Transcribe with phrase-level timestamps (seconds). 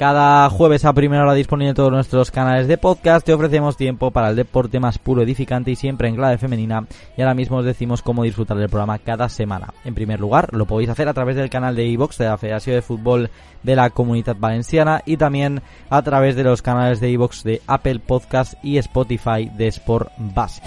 [0.00, 4.10] Cada jueves a primera hora disponible en todos nuestros canales de podcast te ofrecemos tiempo
[4.10, 6.86] para el deporte más puro, edificante y siempre en clave femenina
[7.18, 9.74] y ahora mismo os decimos cómo disfrutar del programa cada semana.
[9.84, 12.76] En primer lugar, lo podéis hacer a través del canal de iVox de la Federación
[12.76, 13.28] de Fútbol
[13.62, 17.98] de la Comunidad Valenciana y también a través de los canales de iVox de Apple
[17.98, 20.62] Podcast y Spotify de Sport Base.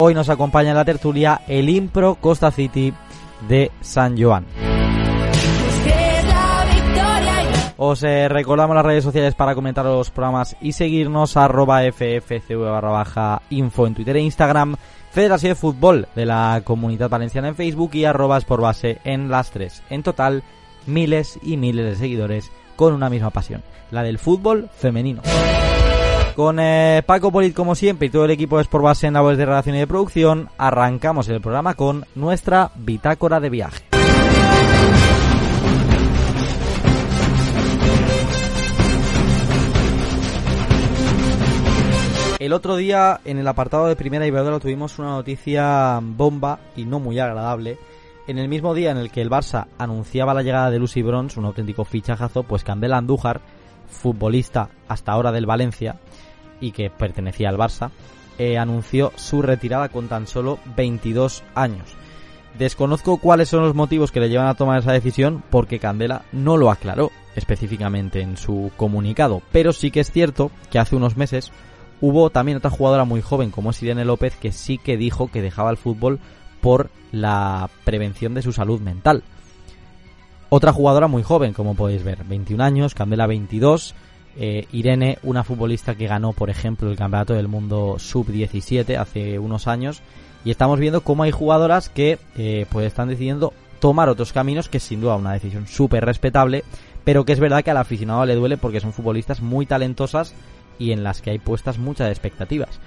[0.00, 2.92] Hoy nos acompaña en la tertulia el Impro Costa City
[3.48, 4.63] de San Joan.
[7.76, 12.90] Os eh, recordamos las redes sociales para comentar los programas y seguirnos arroba ffcv barra
[12.90, 14.76] baja info en Twitter e Instagram,
[15.10, 19.50] Federación de Fútbol de la Comunidad Valenciana en Facebook y arroba por base en las
[19.50, 19.82] tres.
[19.90, 20.44] En total,
[20.86, 25.22] miles y miles de seguidores con una misma pasión, la del fútbol femenino.
[26.36, 29.36] Con eh, Paco Polit como siempre y todo el equipo de Base en la voz
[29.36, 33.84] de redacción y de producción, arrancamos el programa con nuestra bitácora de viaje.
[42.44, 47.00] El otro día en el apartado de Primera Iberdrola tuvimos una noticia bomba y no
[47.00, 47.78] muy agradable.
[48.26, 51.40] En el mismo día en el que el Barça anunciaba la llegada de Lucy Bronze,
[51.40, 53.40] un auténtico fichajazo, pues Candela Andújar,
[53.88, 55.96] futbolista hasta ahora del Valencia
[56.60, 57.92] y que pertenecía al Barça,
[58.36, 61.96] eh, anunció su retirada con tan solo 22 años.
[62.58, 66.58] Desconozco cuáles son los motivos que le llevan a tomar esa decisión porque Candela no
[66.58, 71.50] lo aclaró específicamente en su comunicado, pero sí que es cierto que hace unos meses
[72.00, 75.42] hubo también otra jugadora muy joven como es Irene López que sí que dijo que
[75.42, 76.20] dejaba el fútbol
[76.60, 79.22] por la prevención de su salud mental.
[80.48, 83.94] Otra jugadora muy joven, como podéis ver, 21 años, Candela 22,
[84.36, 89.66] eh, Irene, una futbolista que ganó, por ejemplo, el Campeonato del Mundo Sub-17 hace unos
[89.66, 90.00] años,
[90.44, 94.78] y estamos viendo cómo hay jugadoras que eh, pues están decidiendo tomar otros caminos, que
[94.78, 96.64] es sin duda una decisión súper respetable,
[97.04, 100.34] pero que es verdad que al aficionado le duele porque son futbolistas muy talentosas
[100.78, 102.80] y en las que hay puestas muchas expectativas.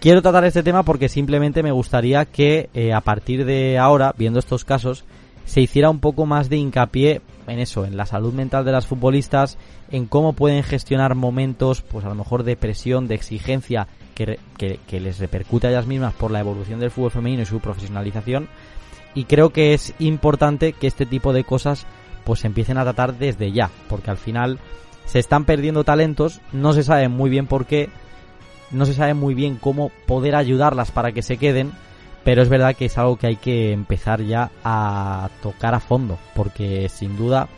[0.00, 4.38] Quiero tratar este tema porque simplemente me gustaría que eh, a partir de ahora, viendo
[4.38, 5.04] estos casos,
[5.46, 8.86] se hiciera un poco más de hincapié en eso, en la salud mental de las
[8.86, 9.58] futbolistas,
[9.90, 14.78] en cómo pueden gestionar momentos, pues a lo mejor de presión, de exigencia que, que-
[14.86, 18.48] que les repercute a ellas mismas por la evolución del fútbol femenino y su profesionalización.
[19.14, 21.86] Y creo que es importante que este tipo de cosas
[22.24, 24.58] pues se empiecen a tratar desde ya, porque al final
[25.06, 27.88] se están perdiendo talentos, no se sabe muy bien por qué,
[28.70, 31.72] no se sabe muy bien cómo poder ayudarlas para que se queden,
[32.24, 36.18] pero es verdad que es algo que hay que empezar ya a tocar a fondo,
[36.34, 37.48] porque sin duda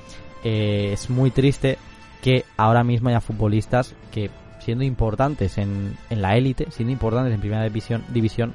[0.44, 1.78] eh, es muy triste
[2.22, 7.40] que ahora mismo haya futbolistas que siendo importantes en, en la élite, siendo importantes en
[7.40, 8.52] primera división, división,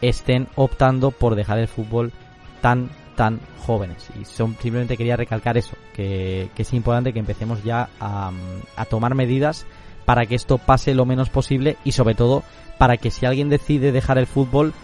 [0.00, 2.12] estén optando por dejar el fútbol
[2.60, 4.08] tan tan jóvenes.
[4.20, 8.30] Y son, simplemente quería recalcar eso que, es importante que empecemos ya a,
[8.76, 9.66] a tomar medidas
[10.04, 12.42] para que esto pase lo menos posible y sobre todo
[12.78, 14.74] para que si alguien decide dejar el fútbol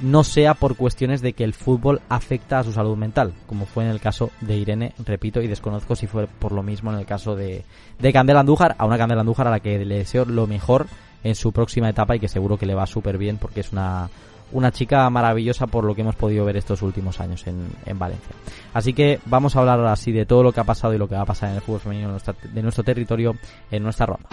[0.00, 3.84] no sea por cuestiones de que el fútbol afecta a su salud mental, como fue
[3.84, 7.06] en el caso de Irene, repito, y desconozco si fue por lo mismo en el
[7.06, 7.64] caso de,
[7.98, 10.86] de Candela Andújar, a una Candela Andújar a la que le deseo lo mejor
[11.22, 14.08] en su próxima etapa y que seguro que le va súper bien porque es una,
[14.52, 18.34] una chica maravillosa por lo que hemos podido ver estos últimos años en, en Valencia.
[18.74, 21.08] Así que vamos a hablar ahora sí de todo lo que ha pasado y lo
[21.08, 22.16] que va a pasar en el fútbol femenino
[22.52, 23.34] de nuestro territorio
[23.70, 24.28] en nuestra ronda.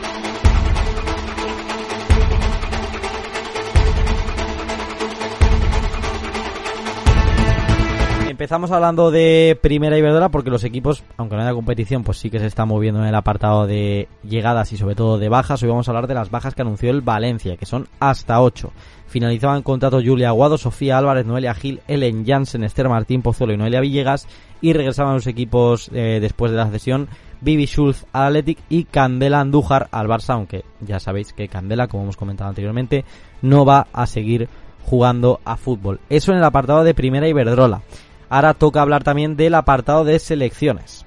[8.37, 12.37] Empezamos hablando de Primera Iberdrola porque los equipos, aunque no haya competición, pues sí que
[12.37, 15.63] se están moviendo en el apartado de llegadas y sobre todo de bajas.
[15.63, 18.71] Hoy vamos a hablar de las bajas que anunció el Valencia, que son hasta 8.
[19.07, 23.81] Finalizaban contrato Julia Aguado, Sofía Álvarez, Noelia Gil, Ellen Jansen, Esther Martín Pozuelo y Noelia
[23.81, 24.27] Villegas.
[24.61, 27.07] Y regresaban los equipos eh, después de la cesión
[27.41, 32.03] Vivi Schulz al Athletic y Candela Andújar al Barça, aunque ya sabéis que Candela, como
[32.03, 33.03] hemos comentado anteriormente,
[33.41, 34.47] no va a seguir
[34.85, 35.99] jugando a fútbol.
[36.07, 37.81] Eso en el apartado de Primera Iberdrola.
[38.29, 41.05] Ahora toca hablar también del apartado de selecciones.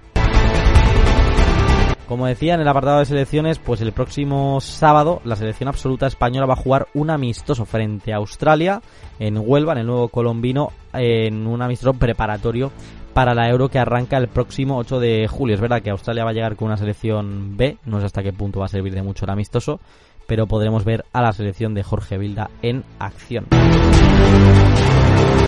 [2.10, 6.46] Como decía, en el apartado de selecciones, pues el próximo sábado la selección absoluta española
[6.46, 8.82] va a jugar un amistoso frente a Australia
[9.20, 12.72] en Huelva, en el nuevo colombino, en un amistoso preparatorio
[13.14, 15.54] para la Euro que arranca el próximo 8 de julio.
[15.54, 18.32] Es verdad que Australia va a llegar con una selección B, no sé hasta qué
[18.32, 19.78] punto va a servir de mucho el amistoso,
[20.26, 23.46] pero podremos ver a la selección de Jorge Vilda en acción.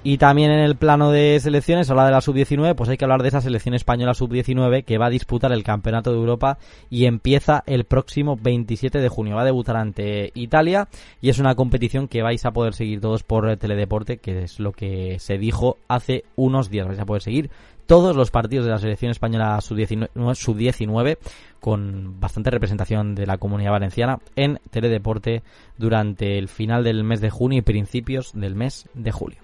[0.04, 3.22] Y también en el plano de selecciones, habla de la sub-19, pues hay que hablar
[3.22, 6.58] de esa selección española sub-19 que va a disputar el Campeonato de Europa
[6.90, 9.36] y empieza el próximo 27 de junio.
[9.36, 10.88] Va a debutar ante Italia
[11.20, 14.72] y es una competición que vais a poder seguir todos por Teledeporte, que es lo
[14.72, 16.88] que se dijo hace unos días.
[16.88, 17.50] Vais a poder seguir
[17.86, 21.18] todos los partidos de la selección española sub-19
[21.60, 25.42] con bastante representación de la comunidad valenciana en Teledeporte
[25.78, 29.38] durante el final del mes de junio y principios del mes de julio.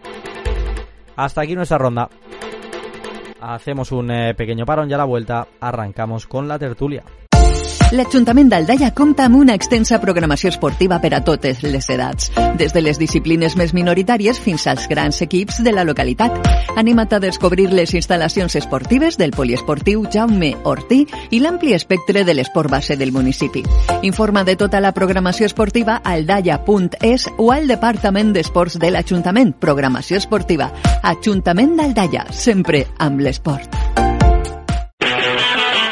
[1.16, 2.08] Hasta aquí nuestra ronda.
[3.40, 7.04] Hacemos un eh, pequeño parón y a la vuelta arrancamos con la tertulia.
[7.88, 12.26] L'Ajuntament d'Aldaia compta amb una extensa programació esportiva per a totes les edats,
[12.60, 16.36] des de les disciplines més minoritàries fins als grans equips de la localitat.
[16.76, 22.68] Anima't a descobrir les instal·lacions esportives del poliesportiu Jaume Ortí i l'ampli espectre de l'esport
[22.68, 23.64] base del municipi.
[24.02, 29.56] Informa de tota la programació esportiva a aldaia.es o al Departament d'Esports de l'Ajuntament.
[29.56, 30.74] Programació esportiva.
[31.02, 33.88] Ajuntament d'Aldaia, sempre amb l'esport.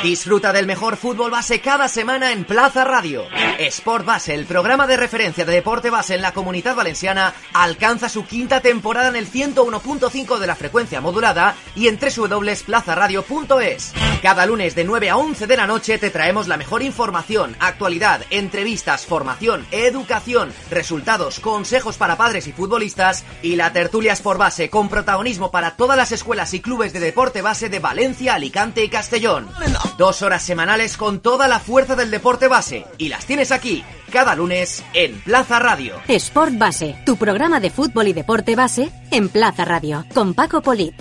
[0.07, 3.25] Disfruta del mejor fútbol base cada semana en Plaza Radio.
[3.59, 8.25] Sport Base, el programa de referencia de deporte base en la comunidad valenciana, alcanza su
[8.25, 13.95] quinta temporada en el 101.5 de la frecuencia modulada y en www.plazaradio.es.
[14.23, 18.21] Cada lunes de 9 a 11 de la noche te traemos la mejor información, actualidad,
[18.31, 24.89] entrevistas, formación, educación, resultados, consejos para padres y futbolistas y la tertulia Sport Base con
[24.89, 29.49] protagonismo para todas las escuelas y clubes de deporte base de Valencia, Alicante y Castellón.
[29.97, 32.85] Dos horas semanales con toda la fuerza del deporte base.
[32.99, 33.83] Y las tienes aquí,
[34.13, 35.95] cada lunes, en Plaza Radio.
[36.07, 40.95] Sport Base, tu programa de fútbol y deporte base en Plaza Radio, con Paco Polit.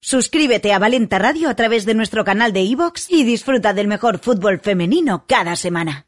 [0.00, 4.18] Suscríbete a Valenta Radio a través de nuestro canal de iVoox y disfruta del mejor
[4.18, 6.04] fútbol femenino cada semana.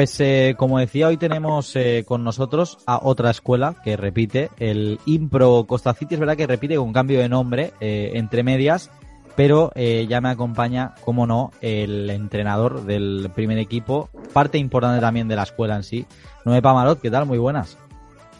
[0.00, 4.98] Pues eh, como decía, hoy tenemos eh, con nosotros a otra escuela que repite, el
[5.04, 6.14] Impro Costa City.
[6.14, 8.90] Es verdad que repite con cambio de nombre eh, entre medias,
[9.36, 15.36] pero ya me acompaña, como no, el entrenador del primer equipo, parte importante también de
[15.36, 16.06] la escuela en sí.
[16.46, 17.26] Noé Pamarot, ¿qué tal?
[17.26, 17.76] Muy buenas.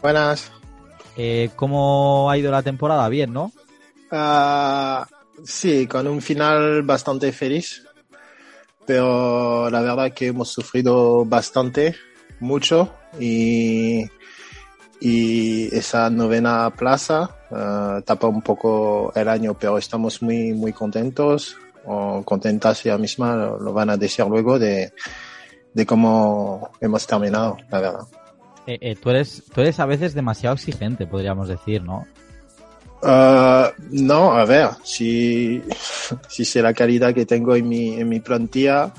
[0.01, 0.51] Buenas.
[1.55, 3.07] ¿Cómo ha ido la temporada?
[3.07, 3.51] Bien, ¿no?
[4.09, 5.05] Ah,
[5.43, 7.83] sí, con un final bastante feliz
[8.91, 11.95] pero la verdad que hemos sufrido bastante,
[12.41, 14.03] mucho, y,
[14.99, 21.55] y esa novena plaza uh, tapa un poco el año, pero estamos muy, muy contentos,
[21.85, 24.91] o contentas ya misma, lo, lo, van a decir luego de,
[25.73, 28.07] de cómo hemos terminado, la verdad.
[28.67, 32.05] Eh, eh, tú, eres, tú eres a veces demasiado exigente, podríamos decir, ¿no?
[33.03, 33.07] Uh,
[33.91, 35.61] no, a ver, si,
[36.27, 38.91] si sé la calidad que tengo en mi, en mi plantilla,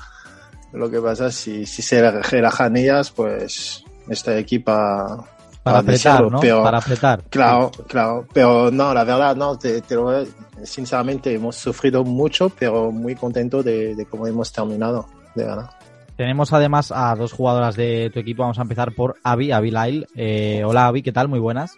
[0.72, 5.24] lo que pasa es si, si se relajan ellas, pues esta equipa
[5.62, 6.40] para apretar, ¿no?
[6.40, 7.22] para apretar.
[7.30, 10.24] Claro, claro, pero no, la verdad, no, te, te lo,
[10.64, 15.70] sinceramente hemos sufrido mucho, pero muy contento de, de cómo hemos terminado, de verdad.
[16.16, 18.42] Tenemos además a dos jugadoras de tu equipo.
[18.42, 20.06] Vamos a empezar por Avi, Avi Lyle.
[20.14, 21.28] Eh, hola Avi, ¿qué tal?
[21.28, 21.76] Muy buenas.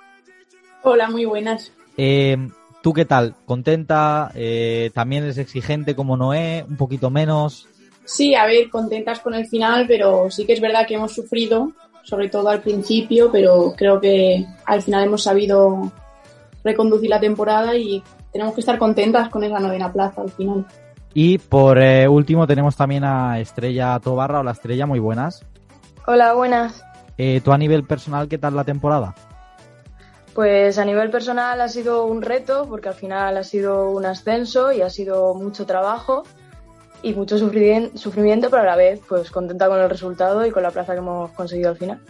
[0.83, 1.73] Hola, muy buenas.
[1.97, 2.37] Eh,
[2.84, 3.34] ¿Tú qué tal?
[3.46, 4.30] ¿Contenta?
[4.34, 6.66] Eh, ¿También es exigente como Noé?
[6.68, 7.66] ¿Un poquito menos?
[8.04, 11.72] Sí, a ver, contentas con el final, pero sí que es verdad que hemos sufrido
[12.02, 15.90] sobre todo al principio, pero creo que al final hemos sabido
[16.62, 20.66] reconducir la temporada y tenemos que estar contentas con esa novena plaza al final.
[21.14, 24.40] Y por eh, último tenemos también a Estrella Tobarra.
[24.40, 25.42] Hola Estrella, muy buenas.
[26.06, 26.84] Hola, buenas.
[27.16, 29.14] Eh, ¿Tú a nivel personal qué tal la temporada?
[30.34, 34.72] Pues a nivel personal ha sido un reto porque al final ha sido un ascenso
[34.72, 36.24] y ha sido mucho trabajo
[37.02, 40.72] y mucho sufrimiento, pero a la vez pues contenta con el resultado y con la
[40.72, 42.00] plaza que hemos conseguido al final.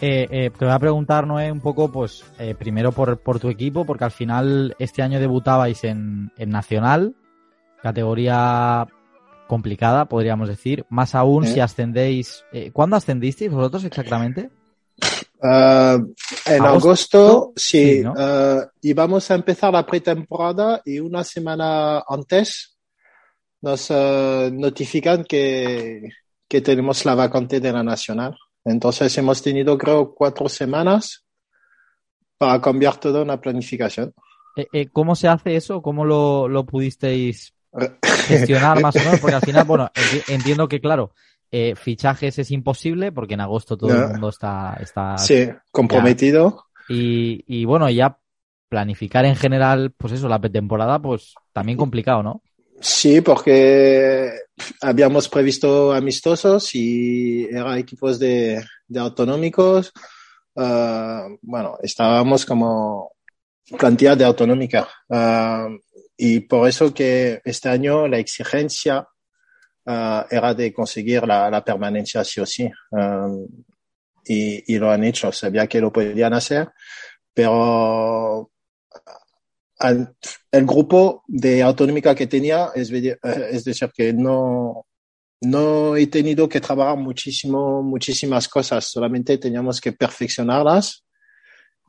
[0.00, 3.48] Eh, eh, te voy a preguntar, Noé, un poco, pues, eh, primero por, por, tu
[3.48, 7.14] equipo, porque al final este año debutabais en, en Nacional,
[7.82, 8.88] categoría
[9.46, 12.44] complicada, podríamos decir, más aún si ascendéis.
[12.72, 14.50] ¿Cuándo ascendisteis vosotros exactamente?
[15.44, 16.14] Uh,
[16.46, 22.78] en agosto, sí, uh, íbamos a empezar la pretemporada y una semana antes
[23.60, 26.10] nos uh, notifican que,
[26.48, 28.36] que tenemos la vacante de la nacional.
[28.64, 31.24] Entonces hemos tenido, creo, cuatro semanas
[32.38, 34.12] para cambiar toda una planificación.
[34.56, 35.82] Eh, eh, ¿Cómo se hace eso?
[35.82, 37.54] ¿Cómo lo, lo pudisteis
[38.26, 39.20] gestionar más o menos?
[39.20, 39.90] Porque al final, bueno,
[40.28, 41.14] entiendo que, claro,
[41.52, 46.64] eh, fichajes es imposible porque en agosto todo el mundo está, está sí, comprometido.
[46.88, 48.18] Y, y bueno, ya
[48.70, 52.42] planificar en general, pues eso, la pretemporada, pues también complicado, ¿no?
[52.80, 54.30] Sí, porque
[54.80, 59.92] habíamos previsto amistosos y eran equipos de, de autonómicos.
[60.54, 63.12] Uh, bueno, estábamos como
[63.78, 64.88] cantidad de autonómica.
[65.08, 65.78] Uh,
[66.16, 69.06] y por eso que este año la exigencia
[69.86, 72.70] uh, era de conseguir la, la, permanencia sí o sí.
[74.24, 75.32] Y, y, lo han hecho.
[75.32, 76.68] Sabía que lo podían hacer,
[77.34, 78.52] pero
[80.50, 83.18] el grupo de autonómica que tenía, es, eh,
[83.50, 84.86] es decir, que no,
[85.40, 91.04] no he tenido que trabajar muchísimo, muchísimas cosas, solamente teníamos que perfeccionarlas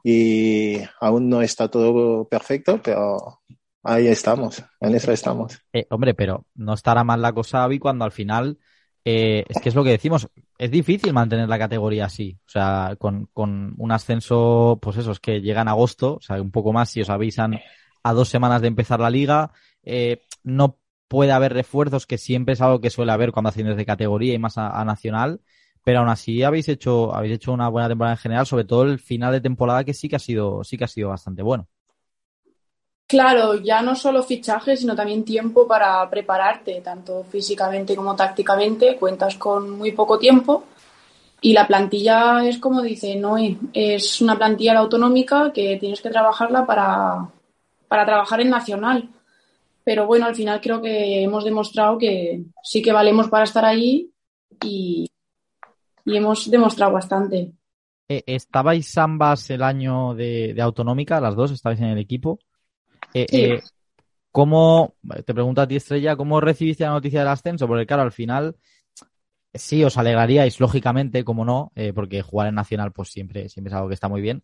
[0.04, 3.43] y aún no está todo perfecto, pero
[3.84, 5.60] ahí estamos, en eso estamos.
[5.72, 8.58] Eh, hombre, pero no estará mal la cosa, Avi, cuando al final,
[9.06, 12.96] eh, es que es lo que decimos, es difícil mantener la categoría así, o sea,
[12.98, 16.74] con, con un ascenso, pues eso, es que llega en agosto, o sea, un poco
[16.74, 17.60] más si os avisan
[18.04, 19.52] a dos semanas de empezar la liga.
[19.84, 23.86] Eh, no puede haber refuerzos, que siempre es algo que suele haber cuando asciendes de
[23.86, 25.42] categoría y más a, nacional.
[25.84, 29.00] Pero aún así habéis hecho, habéis hecho una buena temporada en general, sobre todo el
[29.00, 31.68] final de temporada que sí que ha sido, sí que ha sido bastante bueno.
[33.08, 38.96] Claro, ya no solo fichajes, sino también tiempo para prepararte, tanto físicamente como tácticamente.
[38.96, 40.64] Cuentas con muy poco tiempo
[41.44, 46.66] y la plantilla es como dice Noé, es una plantilla autonómica que tienes que trabajarla
[46.66, 47.30] para,
[47.90, 49.10] para trabajar en Nacional.
[49.84, 54.10] Pero bueno, al final creo que hemos demostrado que sí que valemos para estar ahí
[54.64, 55.12] y,
[56.06, 57.52] hemos demostrado bastante.
[58.08, 61.52] Eh, ¿Estabais ambas el año de, autonómica, las dos?
[61.52, 62.40] ¿Estabais en el equipo?
[63.14, 63.62] Eh, eh,
[64.32, 67.68] ¿Cómo, te pregunto a ti Estrella, cómo recibiste la noticia del ascenso?
[67.68, 68.56] Porque claro, al final
[69.54, 73.90] sí os alegraríais, lógicamente, como no, porque jugar en Nacional pues siempre, siempre es algo
[73.90, 74.44] que está muy bien.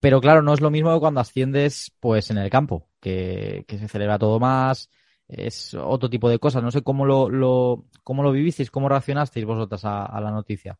[0.00, 3.88] Pero claro, no es lo mismo que cuando asciendes pues en el campo, que, se
[3.88, 4.90] celebra todo más,
[5.26, 6.62] es otro tipo de cosas.
[6.62, 10.78] No sé cómo lo, lo, cómo lo vivisteis, cómo reaccionasteis vosotras a, la noticia.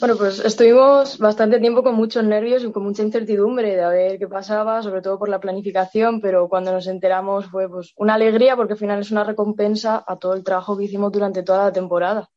[0.00, 4.18] Bueno, pues estuvimos bastante tiempo con muchos nervios y con mucha incertidumbre de a ver
[4.18, 8.54] qué pasaba, sobre todo por la planificación, pero cuando nos enteramos fue pues una alegría
[8.54, 11.72] porque al final es una recompensa a todo el trabajo que hicimos durante toda la
[11.72, 12.28] temporada.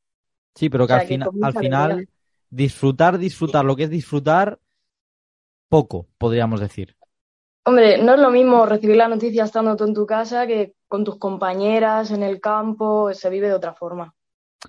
[0.55, 2.07] Sí, pero que, al, al final
[2.49, 4.59] disfrutar, disfrutar, lo que es disfrutar
[5.69, 6.95] poco, podríamos decir.
[7.63, 11.03] Hombre, no es lo mismo recibir la noticia estando tú en tu casa que con
[11.03, 14.13] tus compañeras en el campo, se vive de otra forma.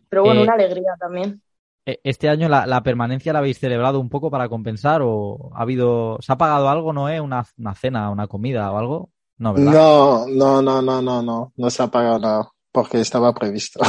[0.09, 1.43] Pero bueno, eh, una alegría también.
[1.85, 6.19] Eh, ¿Este año la, permanencia la habéis celebrado un poco para compensar o ha habido,
[6.21, 7.21] se ha pagado algo, no eh?
[7.21, 9.11] Una, una cena, una comida o algo?
[9.39, 13.81] No, No, no, no, no, no, no, no se ha pagado nada porque estaba previsto.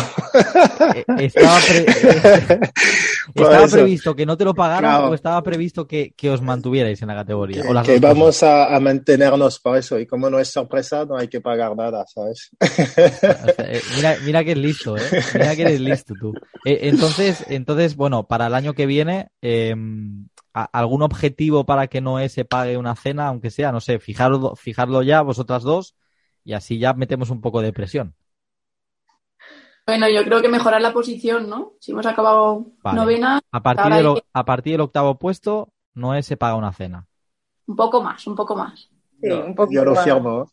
[0.95, 1.31] Eh,
[3.33, 7.15] estaba, previsto que no te lo pagaran o estaba previsto que, os mantuvierais en la
[7.15, 7.63] categoría.
[7.83, 11.75] Que, vamos a, mantenernos por eso y como no es sorpresa no hay que pagar
[11.75, 12.49] nada, ¿sabes?
[13.65, 15.01] Eh, mira, mira que es listo, ¿eh?
[15.33, 16.33] Mira que eres listo tú.
[16.65, 22.27] Eh, entonces, entonces, bueno, para el año que viene, em, ¿algún objetivo para que no
[22.27, 25.95] se pague una cena, aunque sea, no sé, fijarlo, fijarlo ya vosotras dos
[26.43, 28.15] y así ya metemos un poco de presión?
[29.85, 31.73] Bueno, yo creo que mejorar la posición, ¿no?
[31.79, 33.41] Si hemos acabado novena.
[33.51, 37.05] A partir, del, a partir del octavo puesto, no se paga una cena.
[37.67, 38.89] Un poco más, un poco más.
[39.21, 40.51] Sí, un poco yo lo firmo.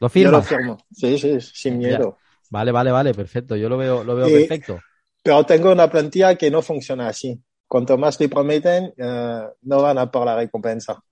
[0.00, 0.32] ¿Lo firmo?
[0.32, 0.76] Yo lo firmo.
[0.92, 2.18] Sí, sí, sin miedo.
[2.50, 3.56] Vale, vale, vale, perfecto.
[3.56, 4.80] Yo lo veo, lo veo perfecto.
[5.22, 7.40] Pero tengo una plantilla que no funciona así.
[7.66, 11.02] cuanto más le prometen, eh, no van a por la recompensa.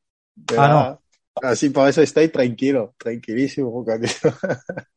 [0.56, 1.03] Ah, no.
[1.42, 3.84] Así por eso estoy tranquilo, tranquilísimo.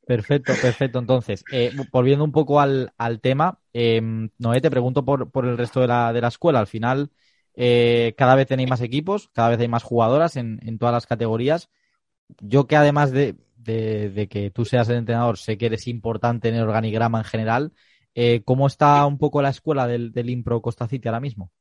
[0.06, 1.00] Perfecto, perfecto.
[1.00, 4.02] Entonces, eh, volviendo un poco al, al tema, eh,
[4.38, 6.60] Noé, te pregunto por, por el resto de la, de la escuela.
[6.60, 7.12] Al final,
[7.56, 11.08] eh, cada vez tenéis más equipos, cada vez hay más jugadoras en, en todas las
[11.08, 11.70] categorías.
[12.40, 16.50] Yo que además de, de, de, que tú seas el entrenador, sé que eres importante
[16.50, 17.74] en el organigrama en general.
[18.16, 21.52] Eh, ¿Cómo está un poco la escuela del, del Impro Costa City ahora mismo?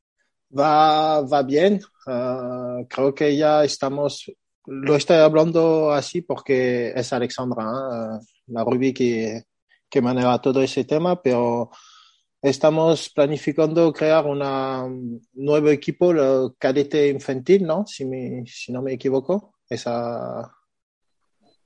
[0.58, 1.80] Va, va bien.
[2.06, 4.30] Uh, creo que ya estamos
[4.66, 8.26] lo estoy hablando así porque es Alexandra, ¿eh?
[8.48, 9.44] la Ruby que,
[9.88, 11.70] que maneja todo ese tema, pero
[12.40, 17.86] estamos planificando crear un nuevo equipo, el cadete infantil, ¿no?
[17.86, 19.54] Si, me, si no me equivoco.
[19.68, 20.52] Esa...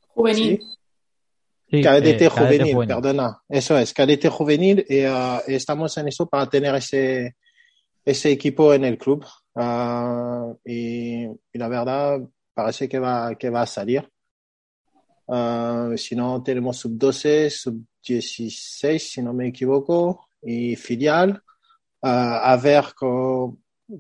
[0.09, 0.59] Juvenil.
[0.59, 0.67] ¿Sí?
[1.71, 3.43] Sí, cadete, eh, juvenil, perdona.
[3.49, 7.37] Eso es, cadete juvenil y uh, estamos en eso para tener ese,
[8.05, 9.25] ese equipo en el club.
[9.55, 12.21] Uh, y, y la verdad,
[12.55, 14.09] parece que va, que va a salir.
[15.27, 21.43] Uh, si no, tenemos sub-12, sub-16, si no me equivoco, y filial.
[22.03, 22.85] Uh, a ver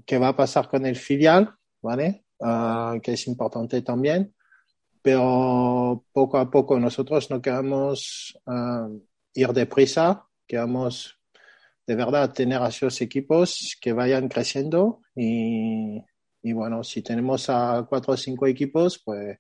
[0.04, 2.24] qué va a pasar con el filial, ¿vale?
[2.38, 4.34] Uh, que es importante también.
[5.02, 8.38] Pero poco a poco nosotros no queremos
[9.32, 11.18] ir deprisa, queremos
[11.86, 16.02] de verdad tener a esos equipos que vayan creciendo y,
[16.42, 19.38] y bueno, si tenemos a cuatro o cinco equipos, pues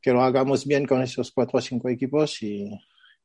[0.00, 2.68] que lo hagamos bien con esos cuatro o cinco equipos y,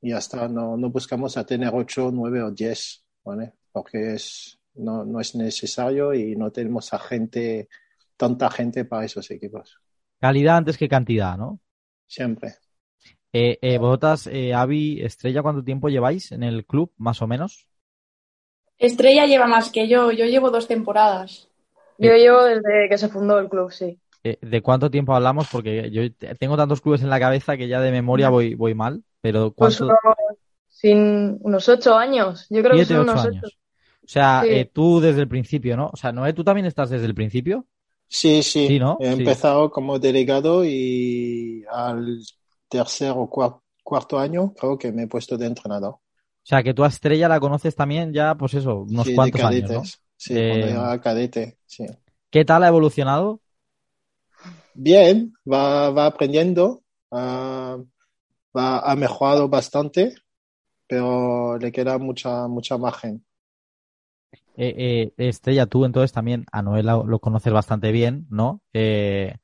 [0.02, 3.54] y hasta no, no buscamos a tener ocho, nueve o diez, ¿vale?
[3.72, 7.68] Porque es, no, no es necesario y no tenemos a gente,
[8.16, 9.80] tanta gente para esos equipos.
[10.20, 11.60] Calidad antes que cantidad, ¿no?
[12.06, 12.56] Siempre.
[13.34, 17.68] Eh, eh, vosotras, eh, Avi, Estrella, ¿cuánto tiempo lleváis en el club, más o menos?
[18.78, 21.50] Estrella lleva más que yo, yo llevo dos temporadas.
[22.00, 24.00] Yo llevo desde que se fundó el club, sí.
[24.24, 25.48] Eh, ¿De cuánto tiempo hablamos?
[25.48, 26.02] Porque yo
[26.38, 29.80] tengo tantos clubes en la cabeza que ya de memoria voy, voy mal, pero Pues
[29.80, 29.86] ¿cuánto?
[29.90, 29.98] unos,
[30.70, 32.48] sin, unos ocho años.
[32.50, 33.46] Yo creo que son ocho unos años.
[33.46, 33.58] ocho.
[34.06, 34.48] O sea, Sí.
[34.50, 35.90] eh, tú desde el principio, ¿no?
[35.94, 37.68] O sea, Noé, ¿tú también estás desde el principio?
[38.10, 38.68] Sí, sí.
[38.68, 38.98] Sí, ¿no?
[39.00, 39.14] He Sí.
[39.14, 42.20] empezado como delegado y al
[42.70, 46.00] tercer o cuar- cuarto año creo que me he puesto de entrenador.
[46.44, 49.72] O sea, que tú a Estrella la conoces también ya, pues eso, unos cuantos años,
[49.72, 49.92] ¿no?
[50.18, 51.86] Sí, Eh, cuando era cadete, sí.
[52.32, 53.42] ¿Qué tal ha evolucionado?
[54.90, 56.84] Bien, va, va aprendiendo,
[58.58, 60.14] va, ha mejorado bastante,
[60.88, 63.26] pero le queda mucha, mucha margen.
[64.56, 68.62] Eh, eh, Estrella, tú entonces también a Noé lo, lo conoces bastante bien, ¿no?
[68.74, 69.36] Eh,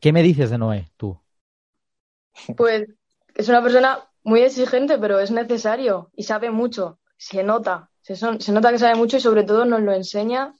[0.00, 1.20] ¿qué me dices de Noé, tú?
[2.56, 2.88] Pues
[3.34, 6.98] es una persona muy exigente, pero es necesario y sabe mucho.
[7.16, 10.54] Se nota, se, son- se nota que sabe mucho y sobre todo nos lo enseña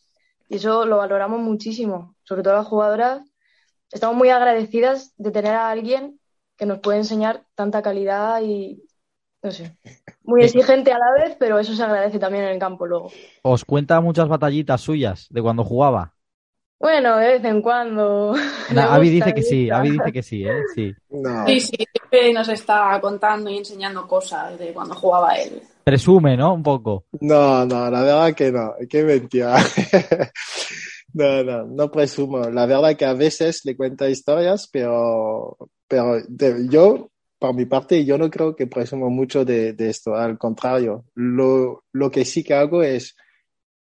[0.48, 2.16] y eso lo valoramos muchísimo.
[2.24, 3.22] Sobre todo las jugadoras,
[3.90, 6.20] estamos muy agradecidas de tener a alguien
[6.56, 8.82] que nos puede enseñar tanta calidad y,
[9.42, 9.76] no sé,
[10.24, 13.10] muy exigente a la vez, pero eso se agradece también en el campo luego.
[13.42, 16.15] ¿Os cuenta muchas batallitas suyas de cuando jugaba?
[16.78, 18.34] Bueno, de vez en cuando.
[18.76, 19.70] Avi gusta, dice que sí.
[19.70, 20.62] Avi dice que sí, ¿eh?
[20.74, 20.94] Sí.
[21.10, 25.62] No, Sí, sí, siempre nos está contando y enseñando cosas de cuando jugaba él.
[25.84, 26.54] Presume, ¿no?
[26.54, 27.04] Un poco.
[27.20, 29.56] no, no, la verdad que no, qué mentira.
[31.14, 32.40] No, no, no presumo.
[32.50, 35.56] La verdad que a veces le cuenta historias, pero,
[35.88, 37.08] pero de- yo,
[37.38, 40.14] por mi parte, yo no creo que presumo mucho de, de esto.
[40.14, 43.16] Al contrario, lo, lo que sí que hago es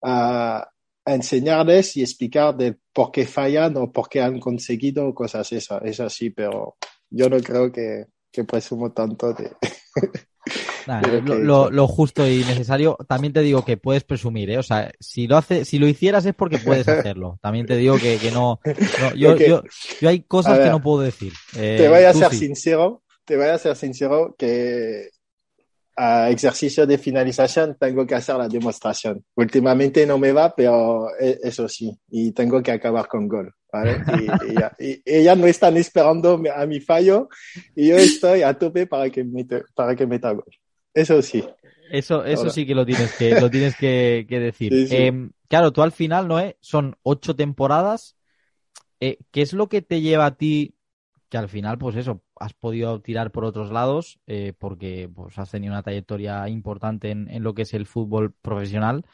[0.03, 0.67] ah,
[1.05, 5.99] enseñarles y explicar de por qué fallan o por qué han conseguido cosas esas, es
[5.99, 6.75] así, pero
[7.09, 9.51] yo no creo que, que presumo tanto de...
[10.87, 12.97] Lo, que- lo- lo justo y necesario.
[13.07, 14.57] También te digo que puedes presumir, ¿eh?
[14.57, 17.37] O sea, si lo hace, si lo hicieras es porque puedes hacerlo.
[17.41, 18.59] También te digo que, que no,
[18.99, 19.61] no, yo, yo,
[20.01, 21.31] yo hay cosas que no puedo decir.
[21.55, 22.37] Eh, Te voy a tú ser sí.
[22.39, 25.09] sincero, te voy a ser sincero que
[25.95, 29.23] a ejercicio de finalización tengo que hacer la demostración.
[29.35, 34.01] Últimamente no me va, pero e- eso sí, y tengo que acabar con gol, ¿vale?
[34.07, 37.29] Y, y ya- y no están esperando a mi fallo
[37.75, 40.45] y yo estoy a tope para que meta, para que meta gol.
[40.93, 41.43] Eso sí.
[41.91, 42.51] Eso, eso Ahora.
[42.51, 44.71] sí que lo tienes que, lo tienes que, que decir.
[44.75, 44.95] Sí, sí.
[44.95, 48.15] Eh, claro, tú al final, Noé, son ocho temporadas.
[48.99, 50.75] Eh, ¿qué es lo que te lleva a ti,
[51.29, 55.51] que al final, pues eso, has podido tirar por otros lados, eh, porque pues has
[55.51, 59.05] tenido una trayectoria importante en, en lo que es el fútbol profesional?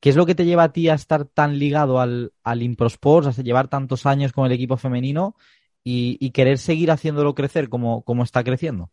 [0.00, 3.38] ¿Qué es lo que te lleva a ti a estar tan ligado al, al ImproSports,
[3.38, 5.36] a llevar tantos años con el equipo femenino
[5.82, 8.90] y, y querer seguir haciéndolo crecer como, como está creciendo?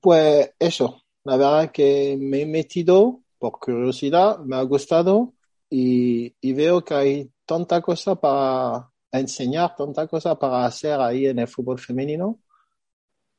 [0.00, 5.34] Pues eso, la verdad que me he metido por curiosidad, me ha gustado
[5.68, 11.38] y, y veo que hay tanta cosa para enseñar, tanta cosa para hacer ahí en
[11.38, 12.40] el fútbol femenino,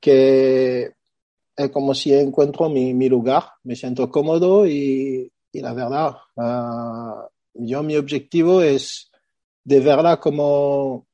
[0.02, 0.92] que
[1.56, 7.28] es como si encuentro mi, mi lugar, me siento cómodo y, y la verdad, uh,
[7.54, 9.12] yo mi objetivo es
[9.64, 11.08] de verla como,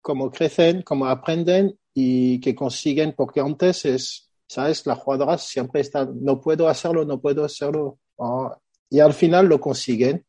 [0.00, 4.86] como crecen, como aprenden y que consiguen, porque antes es, ¿sabes?
[4.86, 7.98] Las jugadoras siempre están, no puedo hacerlo, no puedo hacerlo.
[8.16, 8.50] Uh,
[8.88, 10.24] y al final lo consiguen.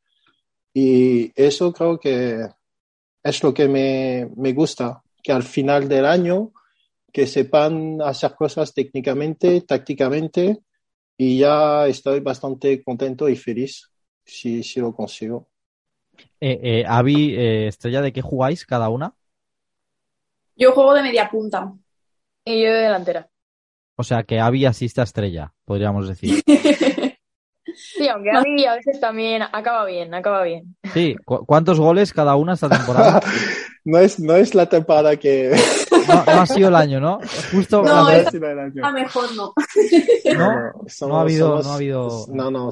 [0.73, 2.47] Y eso creo que
[3.23, 6.53] es lo que me, me gusta, que al final del año
[7.11, 10.59] que sepan hacer cosas técnicamente, tácticamente,
[11.17, 13.91] y ya estoy bastante contento y feliz
[14.25, 15.47] si, si lo consigo.
[16.39, 19.13] Eh, eh, Avi, eh, Estrella, ¿de qué jugáis cada una?
[20.55, 21.73] Yo juego de media punta.
[22.45, 23.29] Y yo de delantera.
[23.95, 26.41] O sea que Avi asiste a Estrella, podríamos decir.
[27.75, 30.75] sí, aunque Avi a veces también acaba bien, acaba bien.
[30.93, 33.21] Sí, ¿Cu ¿cuántos goles cada una esta temporada?
[33.85, 35.51] no, es, no es la temporada que...
[36.07, 37.19] No, no, ha sido el año, ¿no?
[37.51, 38.17] Justo no, la...
[38.17, 39.53] es, a mejor no.
[40.33, 42.25] No, somos, no ha habido, somos, no ha habido.
[42.29, 42.69] No, no.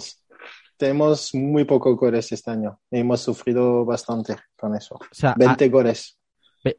[0.78, 2.80] Tenemos muy pocos goles este año.
[2.90, 4.96] Hemos sufrido bastante con eso.
[4.96, 5.68] O sea, 20 a...
[5.68, 6.18] goles.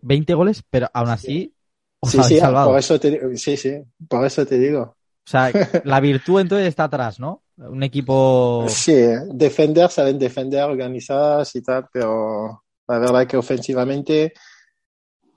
[0.01, 1.27] 20 goles, pero aún así.
[1.27, 1.55] Sí,
[2.01, 2.71] os sí, sí, salvado.
[2.71, 4.97] por eso te, sí, sí, por eso te digo.
[5.27, 5.53] O sea,
[5.85, 7.43] la virtud entonces está atrás, ¿no?
[7.57, 8.65] Un equipo.
[8.69, 8.97] Sí,
[9.33, 14.33] defender, saben defender, organizadas y tal, pero la verdad que ofensivamente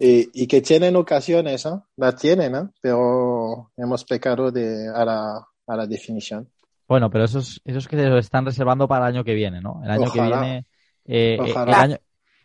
[0.03, 1.79] y, y, que tienen ocasiones, ¿eh?
[1.95, 2.69] la tienen, ¿eh?
[2.81, 6.49] pero hemos pecado de, a, la, a la definición.
[6.89, 9.79] Bueno, pero esos, esos que se lo están reservando para el año que viene, ¿no?
[9.81, 10.23] El año Ojalá.
[10.35, 10.65] que viene.
[11.05, 11.71] Eh, Ojalá.
[11.71, 11.97] el, año,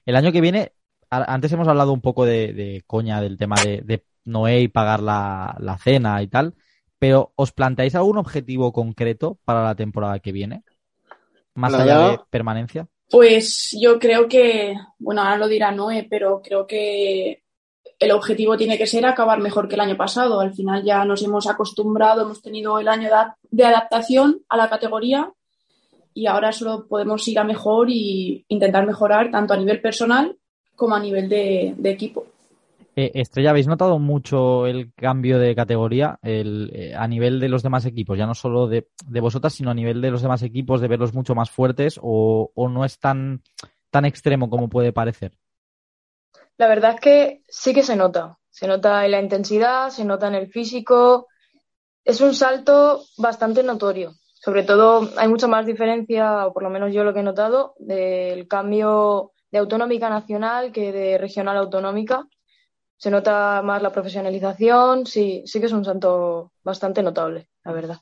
[0.07, 0.73] el año que viene,
[1.11, 5.01] antes hemos hablado un poco de, de coña del tema de, de Noé y pagar
[5.01, 6.55] la, la, cena y tal,
[7.01, 10.63] pero ¿os planteáis algún objetivo concreto para la temporada que viene?
[11.55, 12.87] Más La allá de permanencia.
[13.11, 17.43] Pues yo creo que, bueno, ahora lo dirá Noé, pero creo que
[17.99, 20.41] el objetivo tiene que ser acabar mejor que el año pasado.
[20.41, 24.57] Al final ya nos hemos acostumbrado, hemos tenido el año de ad- de adaptación a
[24.57, 25.33] la categoría
[26.15, 30.37] y ahora solo podemos ir a mejor y intentar mejorar tanto a nivel personal
[30.77, 32.25] como a nivel de, equipo.
[32.95, 37.85] Eh, Estrella, ¿habéis notado mucho el cambio de categoría eh, a nivel de los demás
[37.85, 38.19] equipos?
[38.19, 41.15] Ya no solo de, de, vosotras, sino a nivel de los demás equipos, de verlos
[41.15, 43.43] mucho más fuertes o, o no es tan,
[43.91, 45.33] tan extremo como puede parecer?
[46.59, 48.37] La verdad es que sí que se nota.
[48.51, 51.29] Se nota en la intensidad, se nota en el físico.
[52.05, 54.13] Es un salto bastante notorio.
[54.35, 57.75] Sobre todo hay mucha más diferencia, o por lo menos yo lo que he notado,
[57.79, 62.27] del cambio de autonómica nacional que de regional autonómica.
[62.97, 68.01] Se nota más la profesionalización, sí, sí que es un salto bastante notable, la verdad.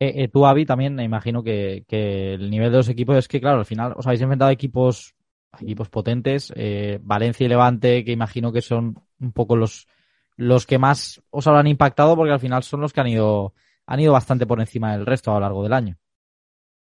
[0.00, 3.28] Eh, eh, tú, Avi, también me imagino que, que, el nivel de los equipos es
[3.28, 5.14] que, claro, al final os habéis enfrentado a equipos,
[5.60, 9.86] equipos potentes, eh, Valencia y Levante, que imagino que son un poco los,
[10.36, 13.54] los que más os habrán impactado, porque al final son los que han ido,
[13.86, 15.98] han ido bastante por encima del resto a lo largo del año.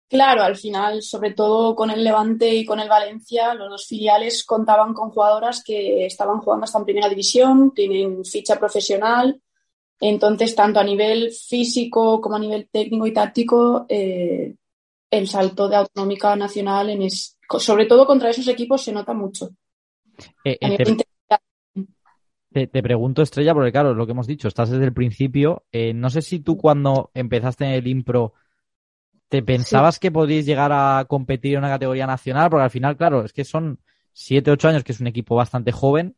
[0.09, 4.43] Claro, al final, sobre todo con el Levante y con el Valencia, los dos filiales
[4.43, 9.43] contaban con jugadoras que estaban jugando hasta en primera división, tienen ficha profesional.
[10.01, 14.55] Entonces, tanto a nivel físico como a nivel técnico y táctico, eh,
[15.11, 19.51] el salto de autonómica nacional, en es, sobre todo contra esos equipos, se nota mucho.
[20.45, 20.97] Eh, te,
[22.53, 25.65] te, te, pregunto, Estrella, porque claro, lo que hemos dicho, estás desde el principio.
[25.73, 28.35] Eh, no sé si tú cuando empezaste en el Impro
[29.29, 30.01] ¿Te pensabas sí.
[30.01, 32.49] que podríais llegar a competir en una categoría nacional?
[32.49, 33.79] Porque al final, claro, es que son
[34.13, 36.17] 7, 8 años, que es un equipo bastante joven,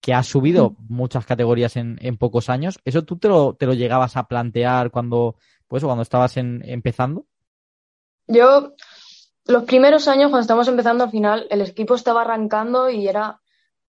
[0.00, 2.78] que ha subido muchas categorías en, en, pocos años.
[2.84, 5.36] ¿Eso tú te lo, te lo llegabas a plantear cuando,
[5.68, 7.26] pues, cuando estabas en, empezando?
[8.30, 8.74] Yo,
[9.46, 13.40] los primeros años, cuando estábamos empezando, al final, el equipo estaba arrancando y era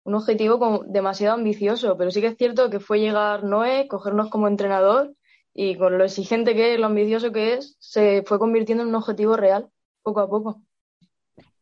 [0.04, 4.30] un objetivo como demasiado ambicioso, pero sí que es cierto que fue llegar Noé, cogernos
[4.30, 5.14] como entrenador
[5.54, 8.96] y con lo exigente que es, lo ambicioso que es, se fue convirtiendo en un
[8.96, 9.68] objetivo real,
[10.04, 10.62] poco a poco.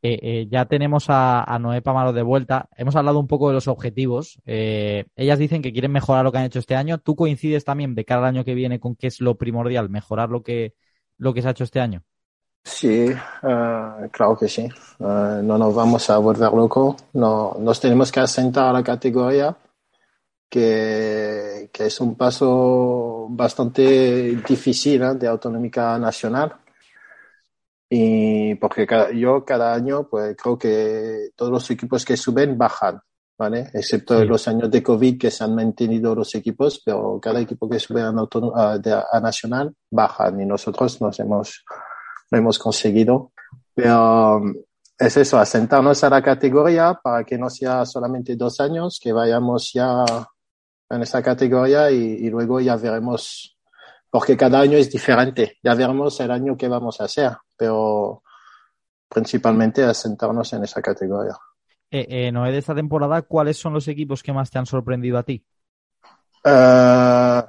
[0.04, 2.70] Eh, eh, ya tenemos a, a, Noé Pamaro de vuelta.
[2.78, 4.40] Hemos hablado un poco de los objetivos.
[4.46, 7.00] Eh, ellas dicen que quieren mejorar lo que han hecho este año.
[7.00, 10.30] ¿Tú coincides también de cara al año que viene con qué es lo primordial, mejorar
[10.30, 10.76] lo que,
[11.18, 12.04] lo que se ha hecho este año?
[12.68, 14.68] Sí, uh, claro que sí.
[15.00, 16.98] Uh, no nos vamos a volver locos.
[17.14, 19.56] No, nos tenemos que asentar a la categoría
[20.50, 25.16] que, que es un paso bastante difícil ¿eh?
[25.16, 26.58] de autonómica nacional.
[27.90, 33.00] Y porque cada, yo cada año, pues creo que todos los equipos que suben bajan,
[33.38, 33.70] ¿vale?
[33.74, 34.26] Excepto sí.
[34.26, 38.02] los años de COVID que se han mantenido los equipos, pero cada equipo que sube
[38.02, 41.64] a, a, a nacional bajan y nosotros nos hemos,
[42.30, 43.32] lo hemos conseguido.
[43.74, 44.42] Pero
[44.98, 49.72] es eso, asentarnos a la categoría para que no sea solamente dos años, que vayamos
[49.74, 50.04] ya
[50.90, 53.58] en esa categoría y, luego ya veremos,
[54.10, 58.24] porque cada año es diferente, ya veremos el año que vamos a hacer, pero
[59.08, 61.36] principalmente asentarnos en esa categoría.
[61.92, 65.18] Eh, eh, Noé, de esta temporada, ¿cuáles son los equipos que más te han sorprendido
[65.18, 65.46] a ti?
[66.44, 67.44] Eh,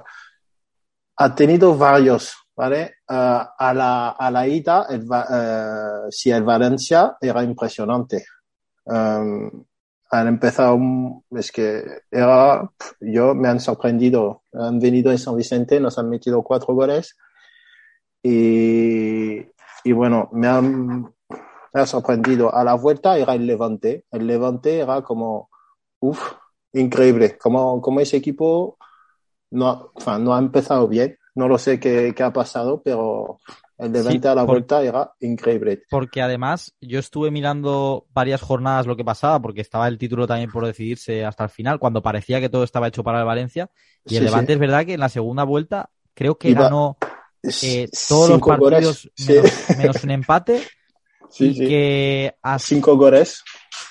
[1.21, 2.95] ha tenido varios, ¿vale?
[3.07, 8.25] Uh, a, la, a la ida, el, uh, si el Valencia era impresionante.
[8.83, 9.63] Um,
[10.11, 10.77] han empezado,
[11.31, 12.69] es que era,
[12.99, 14.43] yo me han sorprendido.
[14.51, 17.15] Han venido en San Vicente, nos han metido cuatro goles
[18.21, 19.37] y,
[19.85, 21.03] y bueno, me han,
[21.73, 22.53] me ha sorprendido.
[22.53, 24.03] A la vuelta era el Levante.
[24.11, 25.49] El Levante era como,
[26.01, 26.33] uff,
[26.73, 27.37] increíble.
[27.37, 28.77] Como, como ese equipo
[29.51, 31.18] no, no ha empezado bien.
[31.39, 33.39] No lo sé qué, qué ha pasado, pero
[33.77, 35.83] el Levante a la vuelta era increíble.
[35.89, 40.51] Porque además yo estuve mirando varias jornadas lo que pasaba, porque estaba el título también
[40.51, 43.71] por decidirse hasta el final, cuando parecía que todo estaba hecho para el Valencia.
[44.03, 46.97] Y el Levante es verdad que en la segunda vuelta creo que ganó
[47.41, 49.09] eh, todos los partidos
[49.77, 50.61] menos, un empate.
[51.37, 53.43] y que a cinco goles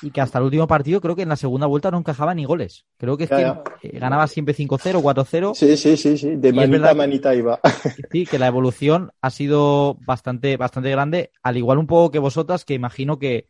[0.02, 2.44] y que hasta el último partido creo que en la segunda vuelta no encajaba ni
[2.44, 2.84] goles.
[2.96, 3.42] Creo que es que
[3.82, 5.54] eh, ganaba siempre 5-0, 4-0.
[5.54, 7.60] Sí, sí, sí, sí, de manita a manita iba.
[8.12, 12.64] Sí, que la evolución ha sido bastante, bastante grande, al igual un poco que vosotras,
[12.64, 13.48] que imagino que,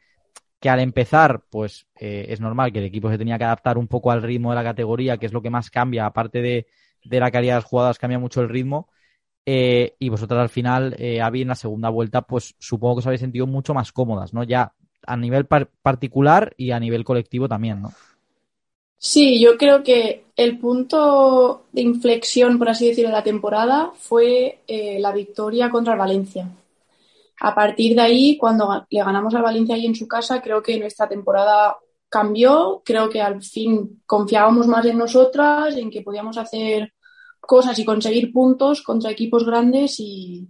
[0.60, 3.88] que al empezar, pues eh, es normal que el equipo se tenía que adaptar un
[3.88, 6.66] poco al ritmo de la categoría, que es lo que más cambia, aparte de,
[7.04, 8.88] de la calidad de las jugadas, cambia mucho el ritmo.
[9.50, 13.22] Eh, y vosotras al final, eh, en la segunda vuelta, pues supongo que os habéis
[13.22, 14.42] sentido mucho más cómodas, ¿no?
[14.42, 14.74] Ya
[15.06, 17.90] a nivel particular y a nivel colectivo también, ¿no?
[18.98, 24.58] Sí, yo creo que el punto de inflexión, por así decirlo, de la temporada fue
[24.66, 26.46] eh, la victoria contra Valencia.
[27.40, 30.78] A partir de ahí, cuando le ganamos al Valencia ahí en su casa, creo que
[30.78, 31.74] nuestra temporada
[32.10, 32.82] cambió.
[32.84, 36.92] Creo que al fin confiábamos más en nosotras, en que podíamos hacer
[37.48, 40.46] cosas y conseguir puntos contra equipos grandes y,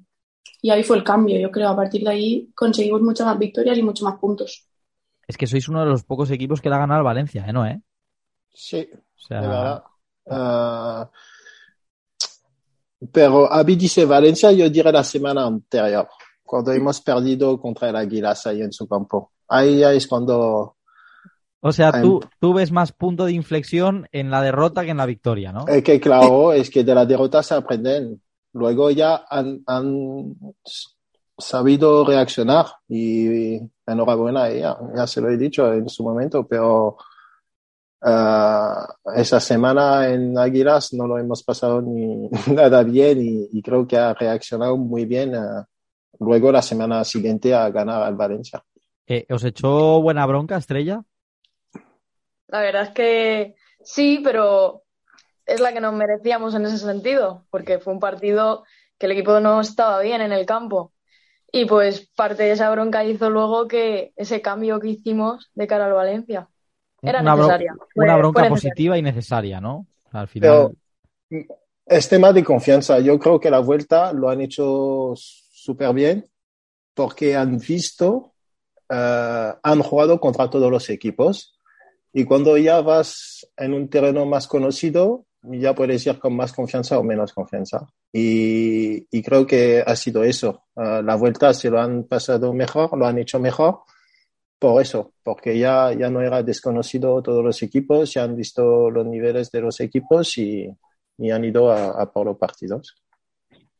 [0.60, 1.68] y ahí fue el cambio, yo creo.
[1.68, 4.66] A partir de ahí conseguimos muchas más victorias y muchos más puntos.
[5.28, 7.52] Es que sois uno de los pocos equipos que le ha ganado al Valencia, ¿eh?
[7.52, 7.80] ¿No, eh?
[8.52, 8.90] Sí,
[9.30, 9.78] uh,
[13.12, 16.08] pero Avi dice Valencia, yo diré la semana anterior,
[16.42, 19.34] cuando hemos perdido contra el Águilas ahí en su campo.
[19.46, 20.77] Ahí es cuando...
[21.60, 25.06] O sea, tú, tú ves más punto de inflexión en la derrota que en la
[25.06, 25.66] victoria, ¿no?
[25.66, 28.20] Es que claro, es que de la derrota se aprenden
[28.52, 29.64] luego ya han,
[31.40, 36.96] sabido reaccionar y enhorabuena a ella, ya se lo he dicho en su momento, pero
[38.04, 38.74] eh,
[39.14, 44.14] esa semana en Águilas no lo hemos pasado ni nada bien y, creo que ha
[44.14, 45.64] reaccionado muy bien eh,
[46.18, 48.64] luego la semana siguiente a ganar al Valencia.
[49.06, 51.04] Eh, ¿Os echó buena bronca, Estrella?
[52.48, 54.82] La verdad es que sí, pero
[55.46, 58.64] es la que nos merecíamos en ese sentido, porque fue un partido
[58.98, 60.92] que el equipo no estaba bien en el campo.
[61.50, 65.86] Y pues parte de esa bronca hizo luego que ese cambio que hicimos de cara
[65.86, 66.48] al Valencia
[67.00, 67.74] era necesaria.
[67.94, 69.86] una bronca positiva y necesaria, ¿no?
[70.10, 70.76] Al final.
[71.86, 72.98] es tema de confianza.
[73.00, 76.26] Yo creo que la vuelta lo han hecho súper bien
[76.92, 78.34] porque han visto,
[78.90, 81.57] eh, han jugado contra todos los equipos.
[82.18, 86.98] Y cuando ya vas en un terreno más conocido, ya puedes ir con más confianza
[86.98, 87.86] o menos confianza.
[88.12, 90.64] Y, creo que ha sido eso.
[90.74, 93.82] Uh, la vuelta se lo han pasado mejor, lo han hecho mejor
[94.58, 99.06] por eso, porque ya, ya no era desconocido todos los equipos, ya han visto los
[99.06, 100.68] niveles de los equipos y,
[101.18, 102.96] y han ido a, a, por los partidos.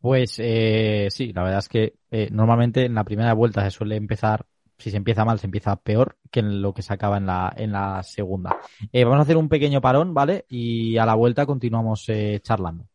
[0.01, 3.97] Pues eh, sí, la verdad es que eh, normalmente en la primera vuelta se suele
[3.97, 4.47] empezar
[4.79, 7.53] si se empieza mal, se empieza peor que en lo que se acaba en la,
[7.57, 8.57] en la segunda.
[8.93, 10.47] Eh, vamos a hacer un pequeño parón, ¿vale?
[10.49, 12.88] Y a la vuelta continuamos eh, charlando.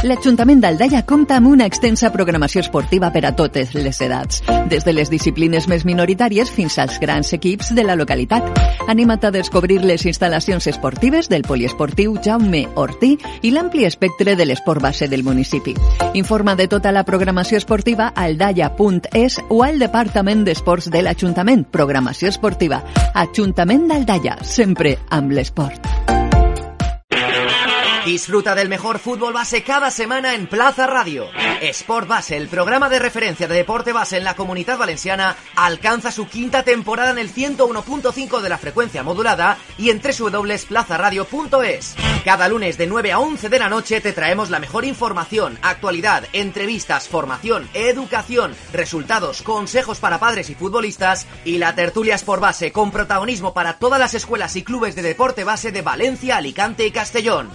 [0.00, 4.38] L'Ajuntament d'Aldaia compta amb una extensa programació esportiva per a totes les edats,
[4.72, 8.48] des de les disciplines més minoritàries fins als grans equips de la localitat.
[8.88, 14.80] Anima't a descobrir les instal·lacions esportives del poliesportiu Jaume Ortí i l'ampli espectre de l'esport
[14.80, 15.76] base del municipi.
[16.14, 21.68] Informa de tota la programació esportiva a aldaia.es o al Departament d'Esports de l'Ajuntament.
[21.68, 22.80] Programació esportiva.
[23.12, 25.89] Ajuntament d'Aldaia, sempre amb l'esport.
[28.04, 31.28] Disfruta del mejor fútbol base cada semana en Plaza Radio.
[31.60, 36.26] Sport Base, el programa de referencia de deporte base en la comunidad valenciana, alcanza su
[36.26, 41.96] quinta temporada en el 101.5 de la frecuencia modulada y en www.plazaradio.es.
[42.24, 46.24] Cada lunes de 9 a 11 de la noche te traemos la mejor información, actualidad,
[46.32, 52.90] entrevistas, formación, educación, resultados, consejos para padres y futbolistas y la tertulia Sport Base con
[52.90, 57.50] protagonismo para todas las escuelas y clubes de deporte base de Valencia, Alicante y Castellón.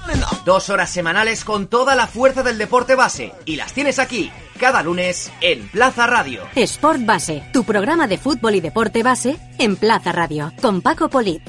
[0.45, 3.33] Dos horas semanales con toda la fuerza del deporte base.
[3.45, 6.43] Y las tienes aquí, cada lunes, en Plaza Radio.
[6.53, 11.41] Sport Base, tu programa de fútbol y deporte base en Plaza Radio, con Paco Polit.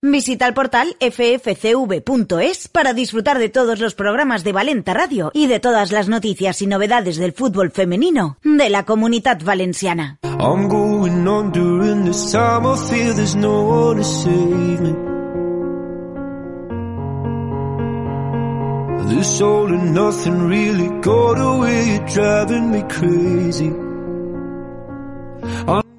[0.00, 5.58] Visita el portal ffcv.es para disfrutar de todos los programas de Valenta Radio y de
[5.58, 10.18] todas las noticias y novedades del fútbol femenino de la comunidad valenciana.
[10.22, 12.64] I'm going on during this time.
[12.64, 15.09] I feel there's no one to save me.
[19.10, 21.84] This all and nothing really got away.
[21.88, 23.72] You're driving me crazy.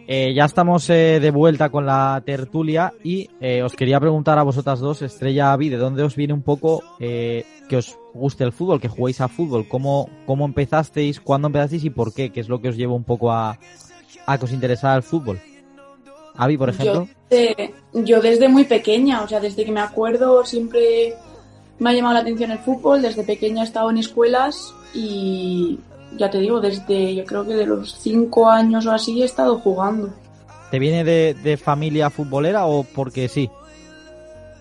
[0.07, 4.43] Eh, ya estamos eh, de vuelta con la tertulia y eh, os quería preguntar a
[4.43, 8.53] vosotras dos, Estrella Avi, ¿de dónde os viene un poco eh, que os guste el
[8.53, 9.67] fútbol, que juguéis a fútbol?
[9.67, 11.19] ¿Cómo, ¿Cómo empezasteis?
[11.19, 12.31] ¿Cuándo empezasteis y por qué?
[12.31, 13.59] ¿Qué es lo que os lleva un poco a,
[14.25, 15.39] a que os interesara el fútbol?
[16.35, 17.07] Avi, por ejemplo.
[17.29, 21.15] Yo, eh, yo desde muy pequeña, o sea, desde que me acuerdo siempre
[21.81, 23.01] me ha llamado la atención el fútbol.
[23.01, 25.79] Desde pequeña he estado en escuelas y
[26.15, 29.57] ya te digo, desde yo creo que de los cinco años o así he estado
[29.57, 30.13] jugando.
[30.69, 33.49] ¿Te viene de, de familia futbolera o porque sí?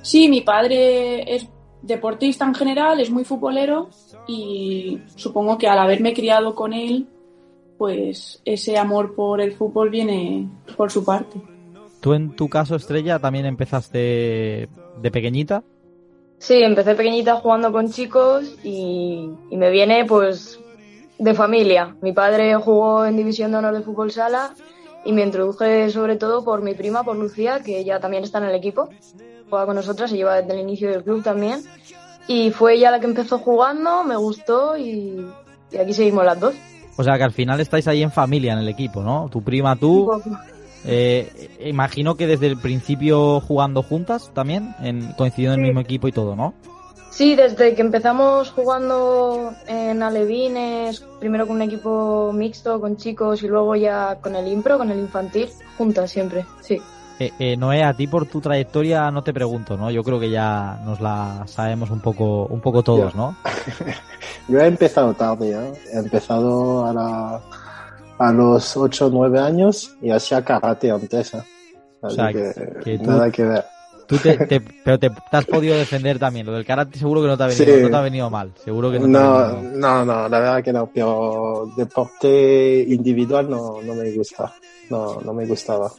[0.00, 1.46] Sí, mi padre es
[1.83, 3.90] deportista en general, es muy futbolero
[4.26, 7.06] y supongo que al haberme criado con él,
[7.76, 11.38] pues ese amor por el fútbol viene por su parte.
[12.00, 14.70] ¿Tú en tu caso, Estrella, también empezaste
[15.02, 15.62] de pequeñita?
[16.40, 20.59] Sí, empecé pequeñita jugando con chicos y, y me viene pues
[21.18, 21.94] de familia.
[22.00, 24.55] Mi padre jugó en División de Honor de Fútbol Sala
[25.05, 28.44] y me introduje sobre todo por mi prima, por Lucía, que ella también está en
[28.44, 28.88] el equipo.
[29.50, 31.61] Juega con nosotras, se lleva desde el inicio del club también.
[32.26, 35.26] Y fue ella la que empezó jugando, me gustó y,
[35.70, 36.55] y aquí seguimos las dos.
[36.96, 39.29] O sea que al final estáis ahí en familia en el equipo, ¿no?
[39.31, 40.11] Tu prima, tú.
[40.84, 46.08] Eh, imagino que desde el principio jugando juntas también, en, coincidiendo en el mismo equipo
[46.08, 46.54] y todo, ¿no?
[47.10, 53.48] Sí, desde que empezamos jugando en Alevines, primero con un equipo mixto, con chicos y
[53.48, 56.80] luego ya con el impro, con el infantil, juntas siempre, sí.
[57.18, 59.90] Eh, eh, Noé, a ti por tu trayectoria no te pregunto, ¿no?
[59.90, 63.14] Yo creo que ya nos la sabemos un poco, un poco todos.
[63.14, 63.36] ¿no?
[64.48, 65.72] Yo he empezado tarde, ¿eh?
[65.92, 67.40] He empezado a, la-
[68.20, 71.42] a los 8 o 9 años y hacía karate antes, ¿eh?
[72.02, 72.52] Así sea, que,
[72.85, 73.64] que tú- nada que ver.
[74.06, 76.44] Tú te, te- pero te, te has podido defender también.
[76.46, 77.83] Lo del karate seguro que no te ha venido, Sí.
[77.83, 78.52] no te ha venido mal.
[78.62, 79.06] Seguro que no,
[79.62, 84.52] no, no, la verdad que no, pero deporte individual no, no me gusta.
[84.90, 85.90] No, no me gustaba.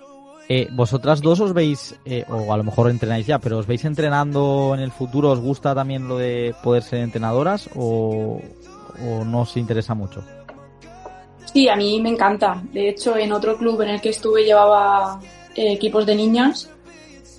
[0.50, 3.86] Eh, ¿Vosotras dos os veis, eh, o a lo mejor entrenáis ya, pero os veis
[3.86, 5.30] entrenando en el futuro?
[5.32, 8.42] ¿Os gusta también lo de poder ser entrenadoras o,
[9.08, 10.22] o no os interesa mucho?
[11.46, 12.62] Sí, a mí me encanta.
[12.72, 15.20] De hecho, en otro club en el que estuve llevaba
[15.56, 16.70] eh, equipos de niñas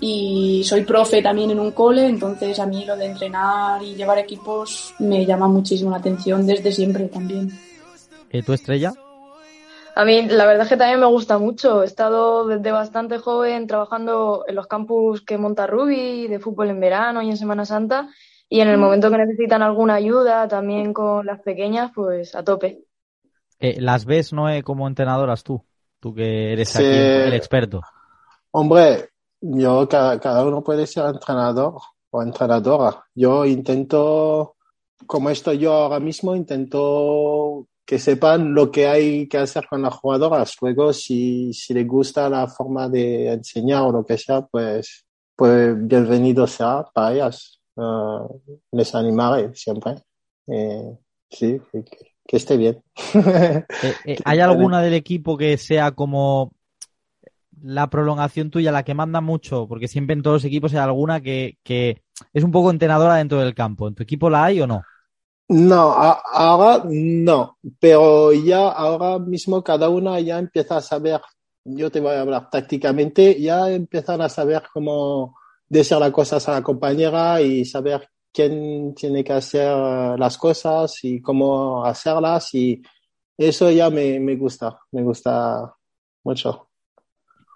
[0.01, 4.19] y soy profe también en un cole, entonces a mí lo de entrenar y llevar
[4.19, 7.51] equipos me llama muchísimo la atención desde siempre también.
[8.31, 8.93] Eh, ¿Tu estrella?
[9.95, 11.83] A mí la verdad es que también me gusta mucho.
[11.83, 16.81] He estado desde bastante joven trabajando en los campus que monta Ruby, de fútbol en
[16.81, 18.09] verano y en Semana Santa.
[18.49, 22.85] Y en el momento que necesitan alguna ayuda, también con las pequeñas, pues a tope.
[23.62, 25.64] Eh, ¿Las ves, Noé, como entrenadoras tú?
[26.01, 26.83] Tú que eres Sí.
[26.83, 27.81] aquí el experto.
[28.51, 31.75] Hombre, yo cada, cada uno puede ser entrenador
[32.11, 33.05] o entrenadora.
[33.14, 34.57] Yo intento,
[35.07, 39.94] como estoy yo ahora mismo, intento que sepan lo que hay que hacer con las
[39.94, 40.57] jugadoras.
[40.61, 45.05] Luego, si, si les gusta la forma de enseñar o lo que sea, pues,
[45.37, 47.61] pues bienvenido sea para ellas.
[47.77, 50.03] Eh, les animaré siempre.
[50.48, 50.98] Eh,
[51.31, 51.61] sí,
[52.27, 52.83] que, esté bien.
[53.81, 56.53] Eh, eh, ¿Hay alguna del equipo que sea como
[57.61, 59.67] la prolongación tuya, la que manda mucho?
[59.69, 63.41] Porque siempre en todos los equipos hay alguna que, que es un poco entrenadora dentro
[63.41, 63.89] del campo.
[63.89, 64.89] ¿En tu equipo la hay o no?
[65.49, 71.21] No, a- ahora no, pero ya ahora mismo cada una ya empieza a saber,
[71.65, 75.37] yo te voy a hablar tácticamente, ya empiezan a saber cómo
[75.69, 81.20] decir las cosas a la compañera y saber quién tiene que hacer las cosas y
[81.20, 82.83] cómo hacerlas y
[83.37, 85.74] eso ya me, me gusta, me gusta
[86.24, 86.68] mucho.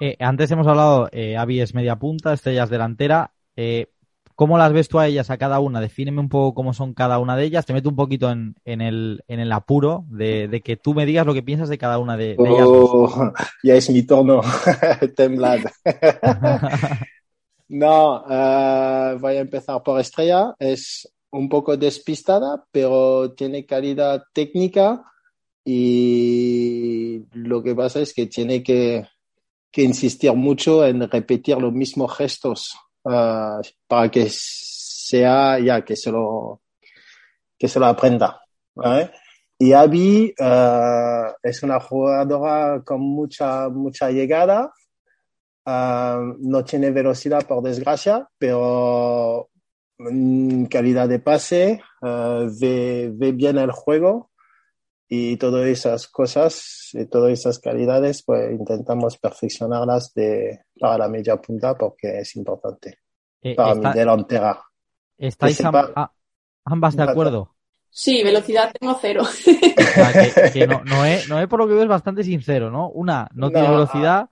[0.01, 3.33] Eh, antes hemos hablado, eh, es media punta, Estrella es delantera.
[3.57, 3.89] Eh,
[4.35, 5.81] ¿Cómo las ves tú a ellas, a cada una?
[5.81, 7.65] Defíneme un poco cómo son cada una de ellas.
[7.65, 11.07] Te meto un poquito en, en, el, en el apuro de, de que tú me
[11.07, 12.67] digas lo que piensas de cada una de, de ellas.
[12.67, 14.43] Oh, ya es mi turno.
[15.17, 15.61] Temblad.
[17.69, 20.55] no, eh, voy a empezar por Estrella.
[20.59, 25.03] Es un poco despistada, pero tiene calidad técnica
[25.65, 29.05] y lo que pasa es que tiene que,
[29.79, 36.63] insistir mucho en repetir los mismos gestos uh, para que sea ya que se lo
[37.59, 38.41] que se lo aprenda
[39.59, 44.73] y Abby uh, es una jugadora con mucha mucha llegada
[45.67, 49.49] uh, no tiene velocidad por desgracia pero
[50.71, 54.31] calidad de pase ve, ve bien el juego
[55.09, 61.37] y todas esas cosas, y todas esas calidades, pues intentamos perfeccionarlas de, para la media
[61.37, 62.99] punta porque es importante
[63.43, 64.61] Eh, para está- mi delantera.
[65.17, 66.13] ¿Estáis sepa- a-
[66.65, 67.55] ambas de acuerdo?
[67.89, 69.23] Sí, velocidad tengo cero.
[69.23, 72.91] O sea, que, que no, Noé, Noé, por lo que veo, es bastante sincero, ¿no?
[72.91, 74.29] Una no, tiene No, velocidad,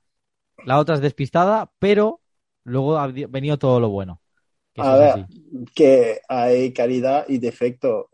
[0.67, 2.21] la otra es despistada, pero
[2.65, 4.21] luego ha venido todo lo bueno.
[4.73, 5.27] Que A ver, así.
[5.75, 8.11] que hay calidad y defecto.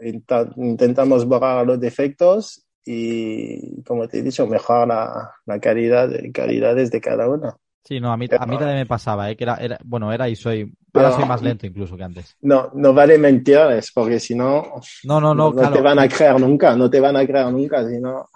[0.57, 7.01] Intentamos borrar los defectos y, como te he dicho, mejorar la, la calidad, calidades de
[7.01, 7.59] cada uno.
[7.82, 9.36] Sí, no, a mí, a mí también me pasaba, ¿eh?
[9.36, 12.36] Que era, era, bueno, era y soy, ahora soy más lento incluso que antes.
[12.42, 15.76] No, no vale mentirles, porque si no, No, no, no, no claro.
[15.76, 18.28] te van a creer nunca, no te van a creer nunca, si no.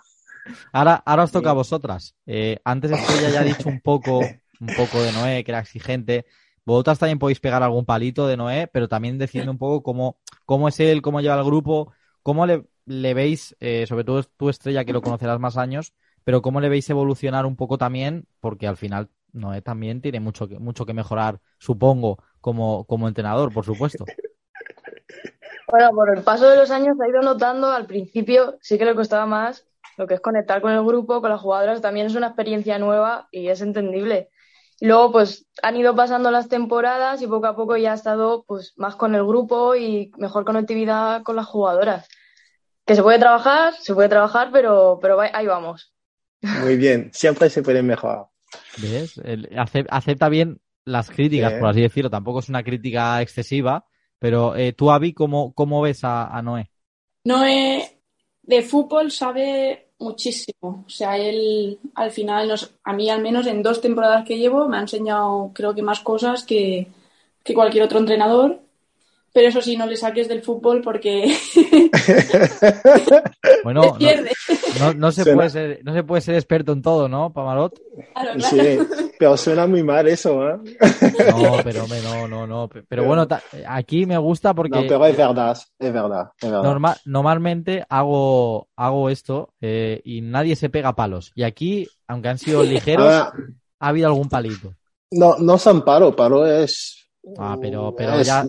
[0.73, 2.15] Ahora, ahora os toca a vosotras.
[2.27, 6.27] Eh, antes Estrella ya ha dicho un poco, un poco de Noé, que era exigente.
[6.65, 10.69] Vosotras también podéis pegar algún palito de Noé, pero también decidme un poco cómo, cómo
[10.69, 11.93] es él, cómo lleva el grupo,
[12.23, 15.93] cómo le, le veis, eh, sobre todo tú Estrella, que lo conocerás más años,
[16.25, 20.49] pero cómo le veis evolucionar un poco también, porque al final Noé también tiene mucho
[20.49, 24.05] que, mucho que mejorar, supongo, como, como entrenador, por supuesto.
[25.69, 28.95] Bueno, por el paso de los años ha ido notando, al principio sí que le
[28.95, 29.67] costaba más
[29.97, 33.29] lo que es conectar con el grupo, con las jugadoras, también es una experiencia nueva
[33.31, 34.31] y es entendible.
[34.81, 38.45] Y luego pues han ido pasando las temporadas y poco a poco ya ha estado
[38.47, 42.09] pues más con el grupo y mejor conectividad con las jugadoras.
[42.85, 45.95] Que se puede trabajar, se puede trabajar, pero, pero ahí vamos.
[46.43, 48.27] Muy bien, siempre se puede mejorar.
[48.83, 49.17] ¿Ves?
[49.25, 49.49] El-
[49.89, 51.59] acepta bien las críticas, Sí.
[51.61, 52.11] por así decirlo.
[52.11, 53.87] Tampoco es una crítica excesiva,
[54.19, 56.71] pero eh, tú, Avi, ¿cómo, cómo ves a, a Noé?
[57.25, 58.01] Noé
[58.43, 60.85] de fútbol sabe muchísimo.
[60.87, 64.69] O sea, él al final, nos, a mí al menos en dos temporadas que llevo,
[64.69, 66.89] me ha enseñado creo que más cosas que,
[67.45, 68.61] que cualquier otro entrenador.
[69.35, 71.25] Pero eso sí, no le saques del fútbol porque
[73.65, 74.31] Bueno, no, pierde.
[74.79, 77.75] no, no se Suena- puede ser, no se puede ser experto en todo, ¿no, Pamarot?
[78.13, 78.57] Claro, claro.
[78.57, 78.79] Sí,
[79.19, 80.57] pero suena muy mal eso, ¿eh?
[81.31, 82.69] No, pero hombre, no, no, no.
[82.89, 86.63] Pero bueno, ta- aquí me gusta porque No, pero es verdad, es verdad, es verdad.
[86.63, 91.33] norma- normalmente hago, hago esto eh, y nadie se pega palos.
[91.35, 93.33] Y aquí, aunque han sido ligeros, Ahora,
[93.81, 94.75] ha habido algún palito.
[95.11, 97.01] no, no son paro, paro es...
[97.39, 98.45] Ah, pero, pero es- ya,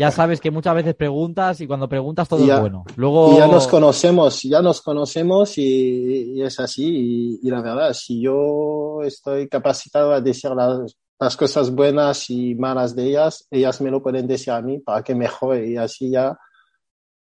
[0.00, 2.90] ya sabes que muchas veces preguntas y cuando preguntas todo ya- es bueno.
[2.96, 7.38] Luego, Y ya nos conocemos, ya nos conocemos y, y es así.
[7.42, 12.54] Y, y la verdad, si yo estoy capacitado a decir las, las cosas buenas y
[12.54, 16.10] malas de ellas, ellas me lo pueden decir a mí para que mejore y así
[16.10, 16.36] ya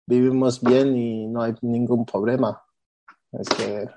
[0.07, 2.61] vivimos bien y no hay ningún problema.
[3.33, 3.87] Es que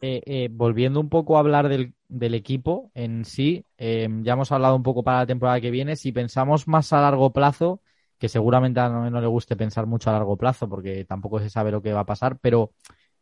[0.00, 4.52] eh, eh, volviendo un poco a hablar del, del equipo en sí, eh, ya hemos
[4.52, 5.96] hablado un poco para la temporada que viene.
[5.96, 7.80] Si pensamos más a largo plazo,
[8.24, 11.70] que seguramente a no le guste pensar mucho a largo plazo porque tampoco se sabe
[11.70, 12.72] lo que va a pasar, pero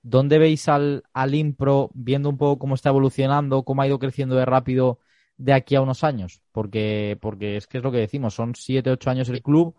[0.03, 4.37] ¿dónde veis al, al Impro viendo un poco cómo está evolucionando, cómo ha ido creciendo
[4.37, 5.01] de rápido
[5.37, 6.43] de aquí a unos años?
[6.53, 9.77] Porque, porque es que es lo que decimos, son siete, ocho años el club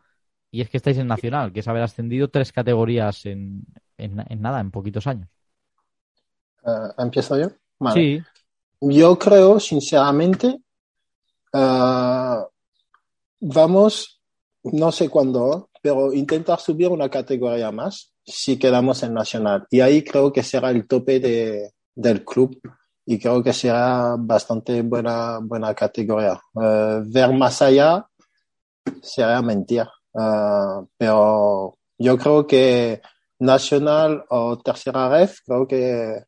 [0.51, 3.63] y es que estáis en Nacional, que es haber ascendido tres categorías en,
[3.97, 5.29] en, en nada, en poquitos años.
[6.65, 7.47] eh, empiezo yo.
[7.79, 8.05] Vale.
[8.05, 8.27] Sí,
[8.81, 10.61] Yo creo, sinceramente,
[11.53, 12.37] eh,
[13.41, 14.12] vamos,
[14.63, 19.67] no sé cuándo, pero intentar subir una categoría más si quedamos en Nacional.
[19.69, 22.59] Y ahí creo que será el tope de, del club
[23.05, 26.39] y creo que será bastante buena, buena categoría.
[26.61, 28.07] Eh, ver más allá
[29.01, 29.85] sería mentir.
[30.13, 33.01] Eh, pero yo creo que
[33.39, 36.23] Nacional o Tercera Ref, creo que,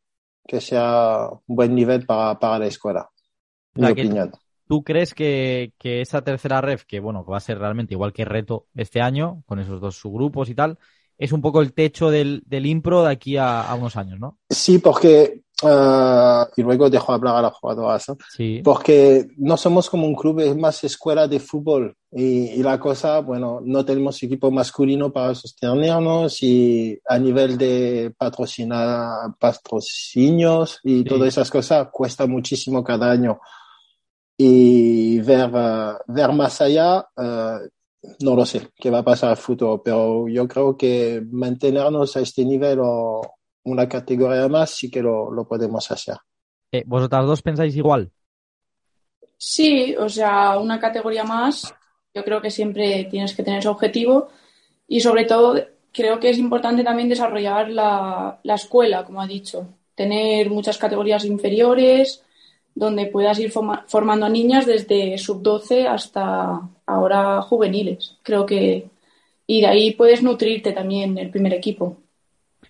[0.45, 3.09] que sea un buen nivel para, para la escuela.
[3.75, 4.31] Mi opinión.
[4.67, 8.13] ¿Tú crees que, que esa tercera ref, que bueno, que va a ser realmente igual
[8.13, 10.79] que reto este año, con esos dos subgrupos y tal,
[11.17, 14.37] es un poco el techo del, del impro de aquí a, a unos años, ¿no?
[14.49, 18.17] Sí, porque, eh, y luego dejo hablar a las jugadoras, ¿no?
[18.29, 18.61] Sí.
[18.63, 21.95] porque no somos como un club, es más escuela de fútbol.
[22.11, 29.33] Y, la cosa, bueno, no tenemos equipo masculino para sostenernos y a nivel de patrocinar
[29.37, 33.39] patrocinios y todas esas cosas cuesta muchísimo cada año.
[34.37, 37.69] Y ver, eh, ver más allá, eh,
[38.19, 42.21] no lo sé qué va a pasar al futuro, pero yo creo que mantenernos a
[42.21, 43.21] este nivel o
[43.63, 46.17] una categoría más sí que lo, lo podemos hacer.
[46.71, 48.11] Eh, ¿Vosotras dos pensáis igual?
[49.37, 51.73] Sí, o sea, una categoría más,
[52.13, 54.29] yo creo que siempre tienes que tener ese objetivo
[54.87, 55.55] y sobre todo
[55.91, 61.25] creo que es importante también desarrollar la, la escuela, como ha dicho, tener muchas categorías
[61.25, 62.23] inferiores
[62.75, 68.17] donde puedas ir formando a niñas desde sub-12 hasta ahora juveniles.
[68.21, 68.89] Creo que
[69.47, 71.97] y de ahí puedes nutrirte también el primer equipo.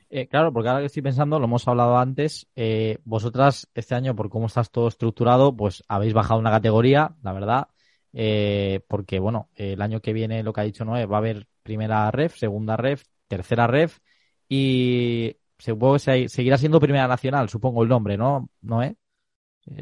[0.09, 4.15] Eh, claro, porque ahora que estoy pensando, lo hemos hablado antes, eh, vosotras este año,
[4.15, 7.67] por cómo estás todo estructurado, pues habéis bajado una categoría, la verdad,
[8.13, 11.47] eh, porque bueno, el año que viene, lo que ha dicho Noé, va a haber
[11.63, 13.99] primera ref, segunda ref, tercera ref
[14.47, 18.95] y supongo que seguirá siendo primera nacional, supongo el nombre, ¿no, Noé?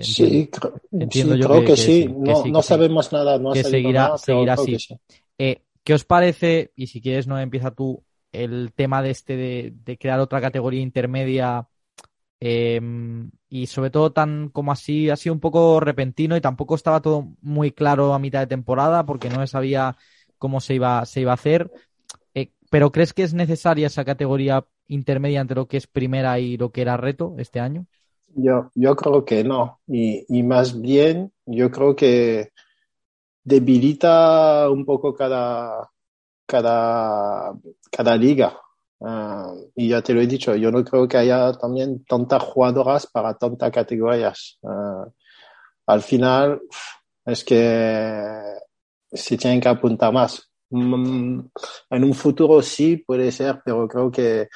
[0.02, 0.50] Sí,
[0.92, 2.08] entiendo yo creo que, sí.
[2.08, 4.78] no, sabemos nada, no que seguirá, seguirá así.
[5.84, 6.72] ¿Qué os parece?
[6.76, 11.68] Y si quieres, no empieza tú el tema de este de, crear otra categoría intermedia
[12.40, 17.02] em, y sobre todo tan como así ha sido un poco repentino y tampoco estaba
[17.02, 19.96] todo muy claro a mitad de temporada porque no sabía
[20.38, 21.72] cómo se iba, se iba a hacer.
[22.34, 26.58] Eh, pero ¿crees que es necesaria esa categoría intermedia entre lo que es primera y
[26.58, 27.88] lo que era reto este año?
[28.36, 29.80] Yo, yo creo que no.
[29.88, 32.52] Y, y más bien, yo creo que
[33.44, 35.90] debilita un poco cada,
[36.46, 37.54] cada,
[37.92, 38.60] cada liga.
[39.02, 43.06] Ah, y ya te lo he dicho, yo no creo que haya también tantas jugadoras
[43.08, 44.58] para tantas categorías.
[44.62, 45.12] Uh,
[45.88, 46.62] al final,
[47.26, 48.40] es que
[49.12, 50.50] se tienen que apuntar más.
[50.70, 51.40] Mm,
[51.90, 54.48] en un futuro sí puede ser, pero creo que,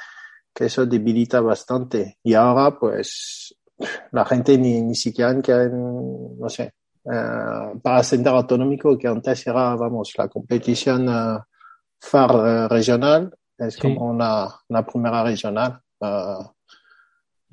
[0.53, 2.17] que eso debilita bastante.
[2.23, 3.55] Y ahora, pues,
[4.11, 5.41] la gente ni, ni siquiera en,
[6.39, 6.73] no sé,
[7.03, 11.07] uh, para ascender autonómico, que antes era, vamos, la competición
[11.99, 15.81] FAR eh, regional, es como una, una, primera regional.
[15.99, 16.43] Uh,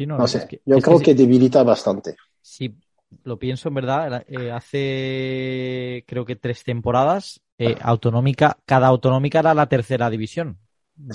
[0.07, 2.17] no, sé, yo creo que, debilita bastante.
[2.43, 2.77] Sí,
[3.23, 9.55] lo pienso en verdad, eh, hace creo que tres temporadas, eh, autonómica, cada autonómica era
[9.55, 10.59] la tercera división,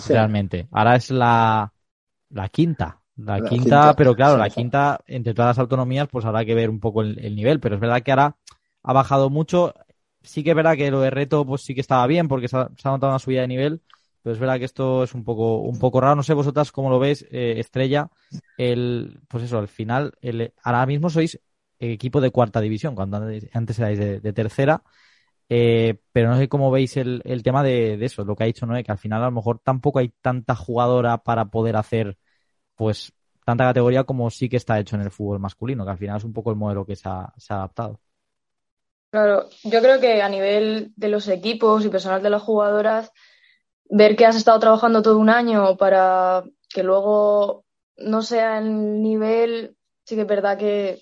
[0.08, 0.68] realmente.
[0.72, 1.74] Ahora es la,
[2.30, 2.99] la quinta.
[3.26, 6.80] La, quinta, pero claro, la quinta, entre todas las autonomías, pues habrá que ver un
[6.80, 8.36] poco el, el, nivel, pero es verdad que ahora
[8.84, 9.74] ha bajado mucho
[10.22, 12.58] sí que es verdad que lo de reto pues sí que estaba bien porque se
[12.58, 13.82] ha, notado una subida de nivel,
[14.22, 16.16] pero es verdad que esto es un poco, un poco raro.
[16.16, 18.10] No sé vosotras cómo lo veis, eh, Estrella.
[18.58, 21.40] El, pues eso, al final, el, ahora mismo sois
[21.80, 23.18] equipo de cuarta división, cuando
[23.54, 24.84] antes, erais de, tercera.
[25.48, 28.66] Eh, pero no sé cómo veis el, el tema de, eso, lo que ha dicho
[28.66, 32.18] Noé, que al final a lo mejor tampoco hay tanta jugadora para poder hacer
[32.80, 33.12] pues
[33.44, 36.24] tanta categoría como sí que está hecho en el fútbol masculino, que al final es
[36.24, 38.00] un poco el modelo que se ha adaptado.
[39.12, 43.12] Claro, yo creo que a nivel de los equipos y personal de las jugadoras,
[43.90, 47.66] ver que has estado trabajando todo un año para que luego
[47.98, 49.76] no sea el nivel,
[50.06, 51.02] sí que es verdad que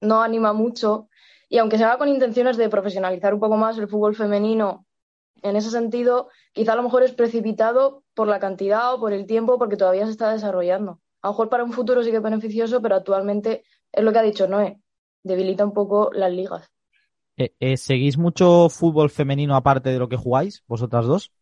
[0.00, 1.10] no anima mucho.
[1.50, 4.86] Y aunque se haga con intenciones de profesionalizar un poco más el fútbol femenino,
[5.42, 9.26] en ese sentido, quizá a lo mejor es precipitado por la cantidad o por el
[9.26, 10.98] tiempo, porque todavía se está desarrollando.
[11.22, 14.18] A lo mejor para un futuro sí que es beneficioso, pero actualmente es lo que
[14.18, 14.80] ha dicho Noé,
[15.22, 16.70] debilita un poco las ligas.
[17.36, 21.32] Eh, eh, ¿Seguís mucho fútbol femenino aparte de lo que jugáis, vosotras dos?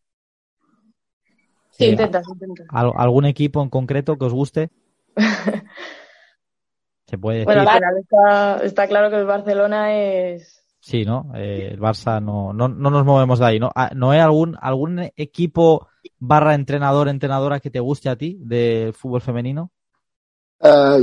[1.70, 2.26] Sí, eh, intentas,
[2.70, 4.70] ¿Algún equipo en concreto que os guste?
[7.07, 7.55] Se puede decir.
[7.55, 7.62] Bueno,
[8.62, 10.64] está, claro que el Barcelona es.
[10.81, 11.33] Sí, ¿no?
[11.35, 13.70] el Barça no, no, no, nos movemos de ahí, ¿no?
[13.74, 18.92] Ah, ¿No hay algún, algún equipo barra entrenador, entrenadora que te guste a ti de
[18.96, 19.70] fútbol femenino?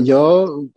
[0.04, 0.68] yo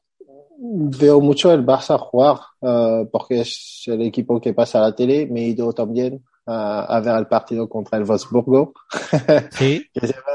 [0.59, 5.27] veo mucho el Barça jugar uh, porque es el equipo que pasa a la tele.
[5.27, 8.73] Me he ido también uh, a ver el partido contra el Wolfsburgo.
[9.53, 9.85] Sí.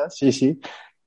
[0.10, 0.60] sí, sí.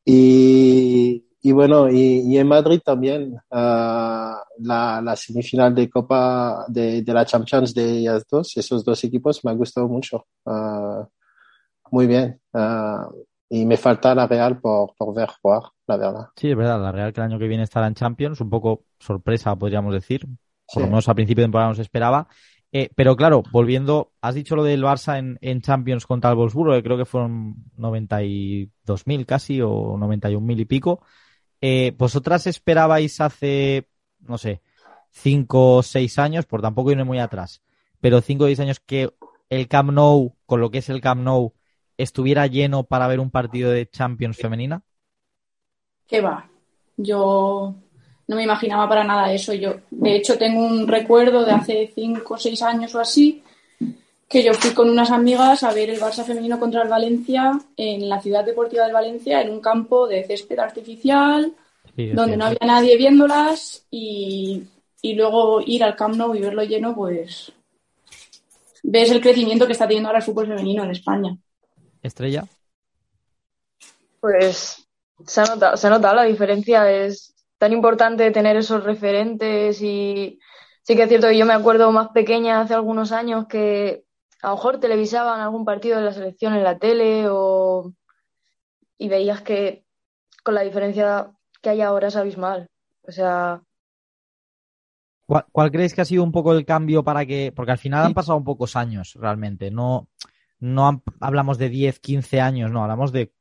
[0.05, 7.03] Y, y bueno, y, y, en Madrid también uh, la, la, semifinal de Copa de,
[7.03, 10.27] de, la Champions de ellas dos, esos dos equipos me han gustado mucho.
[11.91, 12.41] Muy bien
[13.49, 16.29] y me falta la Real por, por ver jugar, la verdad.
[16.37, 18.85] Sí, es verdad, la Real que el año que viene estará en Champions, un poco
[18.99, 20.27] sorpresa, podríamos decir.
[20.73, 22.27] Por lo menos a principio de temporada no se esperaba.
[22.73, 26.75] Eh, pero claro, volviendo, has dicho lo del Barça en, en Champions contra el Wolfsburgo,
[26.75, 31.01] que creo que fueron 92.000 casi o 91.000 y pico.
[31.61, 34.61] Eh, ¿Vosotras esperabais hace, no sé,
[35.11, 37.63] 5 o 6 años, por tampoco irme muy atrás,
[38.01, 39.15] pero 5 o 6 años que
[39.49, 41.55] el Camp Nou, con lo que es el Camp Nou,
[41.99, 44.83] estuviera lleno para ver un partido de Champions femenina?
[46.07, 46.49] ¿Qué va?
[46.97, 47.75] Yo
[48.29, 49.53] no me imaginaba para nada eso.
[49.55, 53.43] Yo, de hecho, tengo un recuerdo de hace cinco o seis años o así,
[54.29, 58.09] que yo fui con unas amigas a ver el Barça femenino contra el Valencia en
[58.09, 61.55] la ciudad deportiva del Valencia, en un campo de césped artificial,
[61.97, 62.39] Sí, donde sí.
[62.39, 64.63] no había nadie viéndolas y,
[65.03, 67.53] y luego ir al Camp Nou y verlo lleno, pues
[68.83, 71.37] ves el crecimiento que está teniendo ahora el fútbol femenino en España.
[72.07, 72.45] Estrella.
[74.21, 74.87] Pues
[75.27, 76.91] se ha notado, se ha notado la diferencia.
[76.91, 80.39] Es tan importante tener esos referentes y
[80.83, 84.05] sí que es cierto que yo me acuerdo más pequeña hace algunos años que
[84.43, 87.93] a lo mejor televisaban algún partido de la selección en la tele o
[88.99, 89.85] y veías que
[90.43, 91.31] con la diferencia
[91.61, 92.69] que hay ahora es abismal.
[93.03, 93.63] O sea,
[95.27, 97.53] ¿Cuál, cuál creéis que ha sido un poco el cambio para que.?
[97.55, 99.71] Porque al final han pasado un pocos años, realmente.
[99.71, 100.09] No,
[100.59, 103.33] no hablamos de 10, 15 años, no, hablamos de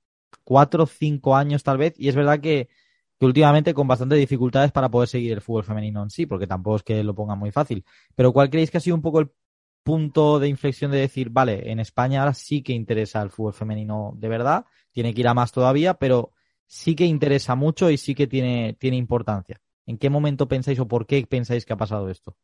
[0.44, 1.94] 4, 5 años tal vez.
[1.98, 2.70] Y es verdad que,
[3.20, 6.78] que últimamente con bastantes dificultades para poder seguir el fútbol femenino en sí, porque tampoco
[6.78, 7.86] es que lo pongan muy fácil.
[8.16, 9.32] Pero ¿cuál creéis que ha sido un poco el
[9.84, 14.14] punto de inflexión de decir, vale, en España ahora sí que interesa el fútbol femenino
[14.18, 16.32] de verdad, tiene que ir a más todavía, pero
[16.66, 19.62] sí que interesa mucho y sí que tiene, tiene importancia?
[19.86, 22.36] ¿En qué momento pensáis o por qué pensáis que ha pasado esto?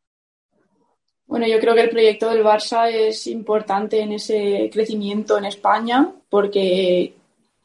[1.26, 6.12] Bueno, yo creo que el proyecto del Barça es importante en ese crecimiento en España
[6.28, 7.14] porque,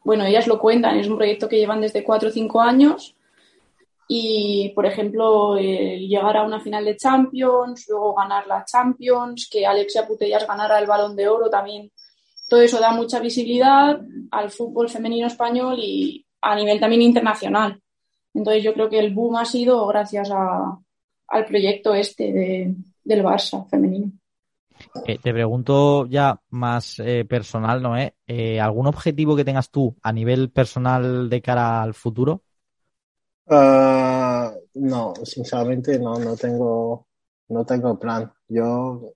[0.04, 3.16] bueno, ellas lo cuentan, es un proyecto que llevan desde cuatro o cinco años
[4.08, 9.66] y, por ejemplo, el llegar a una final de Champions, luego ganar la Champions, que
[9.66, 11.92] Alexia Putellas ganara el Balón de Oro también,
[12.48, 14.00] todo eso da mucha visibilidad
[14.32, 17.82] al fútbol femenino español y a nivel también internacional.
[18.34, 20.80] Entonces yo creo que el boom ha sido gracias a,
[21.28, 22.76] al proyecto este de,
[23.10, 24.12] del Barça femenino.
[25.08, 30.12] Eh, te pregunto ya más eh, personal, Noé, eh, ¿algún objetivo que tengas tú a
[30.12, 32.44] nivel personal de cara al futuro?
[33.50, 37.08] Ah, no, sinceramente no, no tengo,
[37.50, 38.32] no tengo plan.
[38.50, 39.14] Yo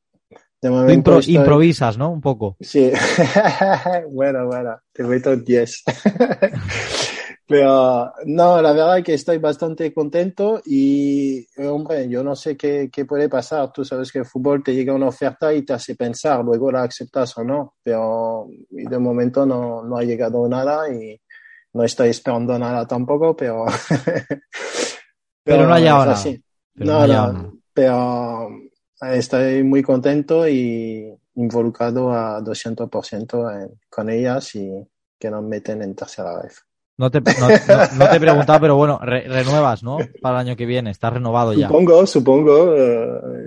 [0.61, 2.11] de Tú momento impro- estoy- improvisas, ¿no?
[2.11, 2.57] Un poco.
[2.59, 2.91] Sí,
[4.09, 5.83] bueno, bueno, te meto 10.
[7.51, 12.55] Pero no, la verdad es que estoy bastante contento y, eh, hombre, yo no sé
[12.55, 13.71] qué, qué puede pasar.
[13.73, 16.83] Tú sabes que el fútbol te llega una oferta y te hace pensar, luego la
[16.83, 17.75] aceptas o no.
[17.83, 21.19] Pero de momento no, no ha llegado nada y
[21.73, 23.65] no estoy esperando nada tampoco, pero...
[25.43, 26.19] Pero no ha llegado es nada.
[26.19, 26.43] así.
[26.75, 28.49] Pero no No, pero
[29.13, 34.69] estoy muy contento y involucrado a 200% en- con ellas y
[35.19, 36.63] que nos meten en tercera vez.
[37.01, 39.97] No te, no, no- no te he preguntado, pero bueno, re- renuevas, ¿no?
[40.21, 41.67] Para el año que viene, estás renovado ya.
[41.67, 42.75] Supongo, supongo.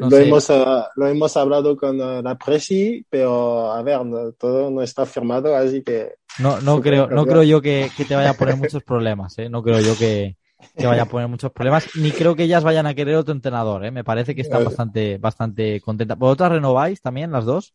[0.01, 0.27] No lo, sé.
[0.27, 0.65] hemos, eh,
[0.97, 5.55] lo hemos hablado con eh, la presi, pero a ver, no- todo no está firmado,
[5.55, 8.83] así que No, no creo, no creo yo que, que te vaya a poner muchos
[8.83, 9.49] problemas, ¿eh?
[9.49, 10.37] No creo yo que,
[10.77, 13.85] que vaya a poner muchos problemas, ni creo que ellas vayan a querer otro entrenador,
[13.85, 13.93] ¿eh?
[13.93, 16.19] Me parece que están bastante, bastante contentas.
[16.19, 17.73] ¿Vosotras renováis también las dos?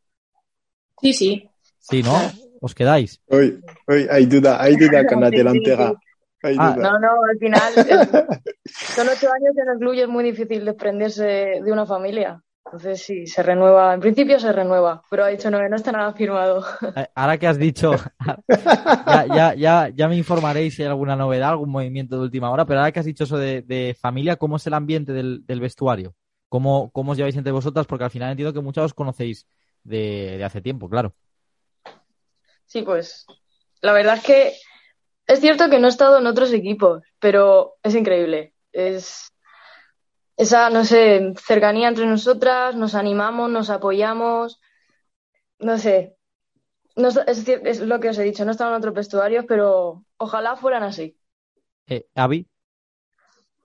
[1.02, 1.50] Sí, sí.
[1.80, 2.12] Sí, ¿no?
[2.62, 3.22] ¿Os quedáis?
[3.28, 5.94] hoy, hoy hay duda, hay duda con la delantera.
[6.44, 7.74] Ah, no, no, al final
[8.66, 11.24] son ocho años en el club y es muy difícil desprenderse
[11.64, 12.42] de una familia.
[12.66, 16.14] Entonces sí, se renueva, en principio se renueva, pero ha dicho no, no está nada
[16.14, 16.64] firmado.
[16.96, 17.94] Eh, Ahora que has dicho,
[18.48, 22.66] ya, ya, ya, ya me informaréis si hay alguna novedad, algún movimiento de última hora,
[22.66, 25.60] pero ahora que has dicho eso de, de familia, ¿cómo es el ambiente del, del
[25.60, 26.14] vestuario?
[26.48, 27.88] ¿Cómo, ¿Cómo os lleváis entre vosotras?
[27.88, 29.48] Porque al final entiendo que muchos os conocéis
[29.84, 31.16] de, de hace tiempo, claro.
[32.70, 33.26] Sí, pues
[33.82, 34.54] la verdad es que
[35.26, 38.54] es cierto que no he estado en otros equipos, pero es increíble.
[38.72, 39.34] Es
[40.38, 44.62] esa, no sé, cercanía entre nosotras, nos animamos, nos apoyamos,
[45.58, 46.16] no sé.
[46.96, 50.06] No, es, es lo que os he dicho, no he estado en otros vestuarios, pero
[50.18, 51.18] ojalá fueran así.
[51.88, 52.48] Eh, Avi,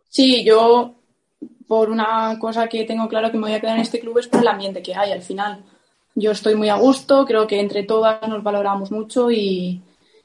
[0.09, 0.95] Sí, yo
[1.69, 4.29] por una cosa que tengo claro que me voy a quedar en este club es
[4.29, 5.63] por el ambiente que hay al final.
[6.15, 9.83] Yo estoy muy a gusto, creo que entre todas nos valoramos mucho y,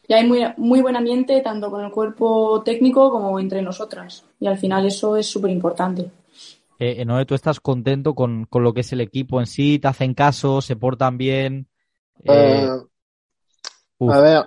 [0.07, 4.23] y hay muy, muy buen ambiente tanto con el cuerpo técnico como entre nosotras.
[4.39, 6.11] Y al final eso es súper importante.
[6.79, 9.79] eh, Noé, ¿tú estás contento con, con lo que es el equipo en sí?
[9.79, 10.61] ¿Te hacen caso?
[10.61, 11.67] ¿Se portan bien?
[12.23, 12.67] Eh,
[13.97, 14.13] uf.
[14.13, 14.45] A ver,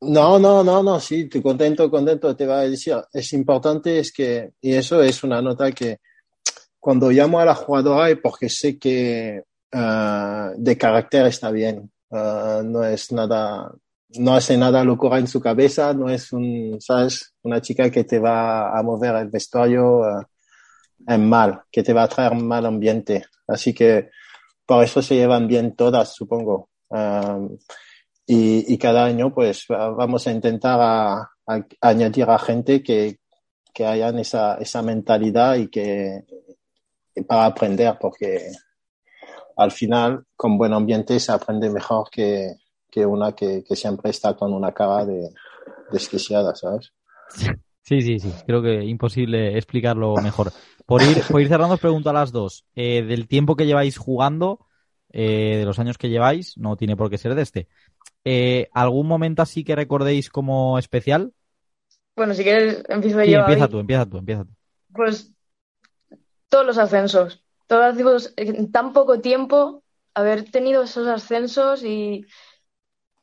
[0.00, 2.94] no, no, no, no, sí, estoy contento, contento, te va a decir.
[3.12, 5.98] Es importante, es que, y eso es una nota que
[6.78, 9.42] cuando llamo a la jugadora es porque sé que
[9.74, 11.90] ah, de carácter está bien.
[12.10, 13.72] Ah, no es nada,
[14.18, 17.34] no hace nada locura en su cabeza, no es un, ¿sabes?
[17.42, 20.28] Una chica que te va a mover el vestuario ah,
[21.08, 23.26] en mal, que te va a traer mal ambiente.
[23.46, 24.10] Así que
[24.66, 26.70] por eso se llevan bien todas, supongo.
[28.26, 31.28] Y, cada año, pues, vamos a intentar
[31.80, 33.18] añadir a gente que,
[33.74, 36.24] que hayan esa, esa mentalidad y que
[37.26, 38.52] para aprender, porque
[39.56, 42.56] al final, con buen ambiente se aprende mejor que,
[42.90, 45.30] que una que, que siempre está con una cara de
[45.90, 46.92] desquiciada, ¿sabes?
[47.82, 48.32] Sí, sí, sí.
[48.46, 50.52] Creo que imposible explicarlo mejor.
[50.86, 52.64] Por ir, por ir cerrando, os pregunto a las dos.
[52.74, 54.66] Eh, del tiempo que lleváis jugando,
[55.10, 57.68] eh, de los años que lleváis, no tiene por qué ser de este.
[58.24, 61.32] Eh, ¿Algún momento así que recordéis como especial?
[62.16, 63.40] Bueno, si quieres, empiezo Sí, yo.
[63.40, 64.52] empieza tú, empieza tú, empieza tú.
[64.92, 65.32] Pues
[66.48, 67.43] todos los ascensos.
[67.66, 69.82] Todos en tan poco tiempo,
[70.14, 72.26] haber tenido esos ascensos y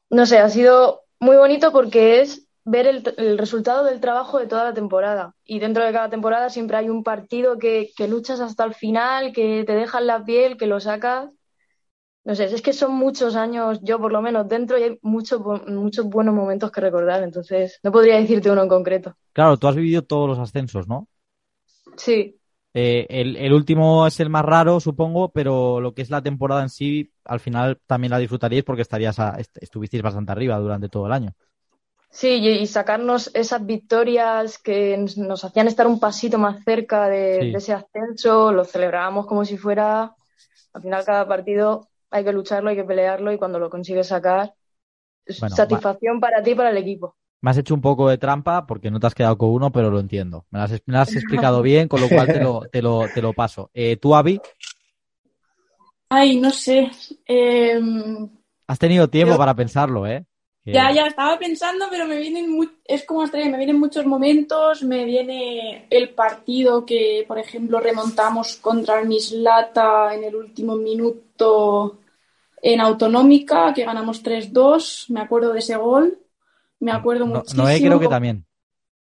[0.10, 4.48] no sé, ha sido muy bonito porque es ver el, el resultado del trabajo de
[4.48, 5.36] toda la temporada.
[5.46, 9.34] Y dentro de cada temporada siempre hay un partido que, que luchas hasta el final,
[9.34, 11.30] que te dejan la piel, que lo sacas.
[12.24, 15.42] No sé, es que son muchos años, yo por lo menos dentro, y hay muchos,
[15.68, 19.16] muchos buenos momentos que recordar, entonces no podría decirte uno en concreto.
[19.34, 21.08] Claro, tú has vivido todos los ascensos, ¿no?
[21.98, 22.41] Sí,
[22.74, 26.62] Eh, el, el último es el más raro, supongo, pero lo que es la temporada
[26.64, 30.88] en sí, al final también la disfrutaríais porque estarías a- est- estuvisteis bastante arriba durante
[30.90, 31.34] todo el año.
[32.10, 37.52] Sí, y, sacarnos esas victorias que nos- hacían estar un pasito más cerca de, Sí.
[37.52, 40.14] de ese ascenso, lo celebrábamos como si fuera,
[40.74, 44.54] al final cada partido hay que lucharlo, hay que pelearlo y cuando lo consigues sacar,
[45.36, 47.16] Bueno, satisfacción para ti y para el equipo.
[47.42, 49.90] Me has hecho un poco de trampa porque no te has quedado con uno, pero
[49.90, 50.46] lo entiendo.
[50.52, 53.10] Me lo has, me lo has explicado bien, con lo cual te lo, te lo,
[53.10, 53.72] te lo paso.
[53.74, 54.40] Eh, tú, Avi,
[56.10, 56.92] Ay, no sé.
[57.26, 58.30] Em,
[58.68, 60.26] has tenido tiempo para pensarlo, ¿eh?
[60.64, 64.06] Que- Ya, ya estaba pensando, pero me vienen mu- es como hasta me vienen muchos
[64.06, 70.78] momentos, me viene el partido que, por ejemplo, remontamos contra el Mislata en el último
[70.78, 72.00] minuto
[72.62, 76.20] en Autonómica, que ganamos 3-2, me acuerdo de ese gol,
[76.82, 78.46] me acuerdo No- muchísimo Noé creo que cómo- también.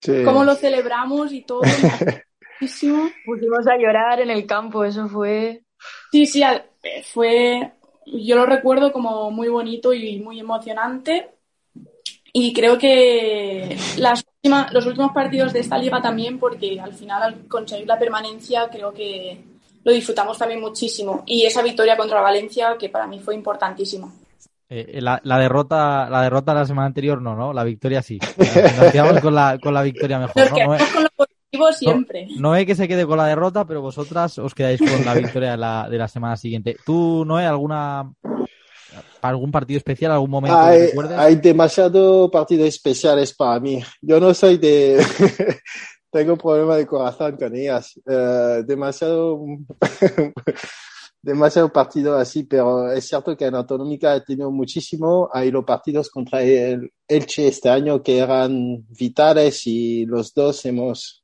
[0.01, 0.23] Sí.
[0.25, 1.61] cómo lo celebramos y todo,
[2.61, 3.09] muchísimo.
[3.25, 5.63] Pusimos a llorar en el campo, eso fue...
[6.11, 7.71] Sí, sí, eh, fue,
[8.05, 11.29] yo lo recuerdo como muy bonito y muy emocionante.
[12.35, 17.21] Y creo que las últimas- los últimos partidos de esta liga también, porque al final
[17.23, 19.39] al conseguir la permanencia creo que
[19.83, 21.23] lo disfrutamos también muchísimo.
[21.25, 24.11] Y esa victoria contra Valencia, que para mí fue importantísima.
[24.75, 27.53] Eh, la, la derrota, la derrota la semana anterior no, ¿no?
[27.53, 28.17] La victoria sí.
[28.17, 30.55] Nos quedamos con la, con la victoria mejor, Nos ¿no?
[30.55, 32.27] quedamos Noé, con lo positivo siempre.
[32.39, 35.57] Noé que se quede con la derrota, pero vosotras os quedáis con la victoria de
[35.57, 36.75] la, de la semana siguiente.
[36.83, 38.11] ¿Tú, Noé, alguna
[39.21, 41.17] algún partido especial, algún momento que Hay, recuerdes?
[41.19, 43.79] hay demasiados partidos especiales para mí.
[44.01, 45.05] Yo no soy de...
[46.11, 47.93] Tengo problema de corazón con ellas.
[48.07, 49.39] Eh, demasiado...
[51.23, 55.29] demasiado partido así, pero es cierto que en Autonómica he tenido muchísimo.
[55.33, 61.23] Hay los partidos contra el Elche este año que eran vitales y los dos hemos,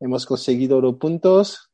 [0.00, 1.70] hemos conseguido los puntos.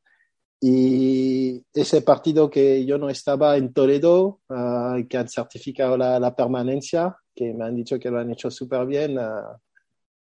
[0.59, 6.35] Y ese partido que yo no estaba en Toledo, ah, que han certificado la, la
[6.35, 9.57] permanencia, que me han dicho que lo han hecho súper bien, ah,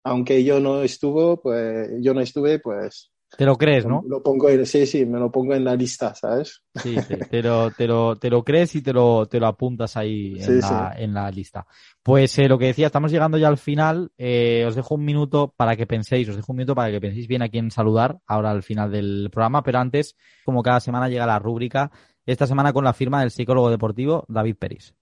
[0.02, 4.02] aunque yo no estuve, pues yo no estuve, pues Te lo crees, ¿no?
[4.06, 6.62] lo pongo en, sí, sí, me lo pongo en la lista, ¿sabes?
[6.74, 9.96] Sí, sí, te lo, te lo, te lo crees y te lo, te lo apuntas
[9.96, 11.66] ahí en, Sí, la, en la lista.
[12.02, 14.10] Pues eh, lo que decía, estamos llegando ya al final.
[14.16, 17.26] Eh, os dejo un minuto para que penséis, os dejo un minuto para que penséis
[17.26, 21.26] bien a quién saludar ahora al final del programa, pero antes, como cada semana llega
[21.26, 21.90] la rúbrica,
[22.24, 24.94] esta semana con la firma del psicólogo deportivo David Peris.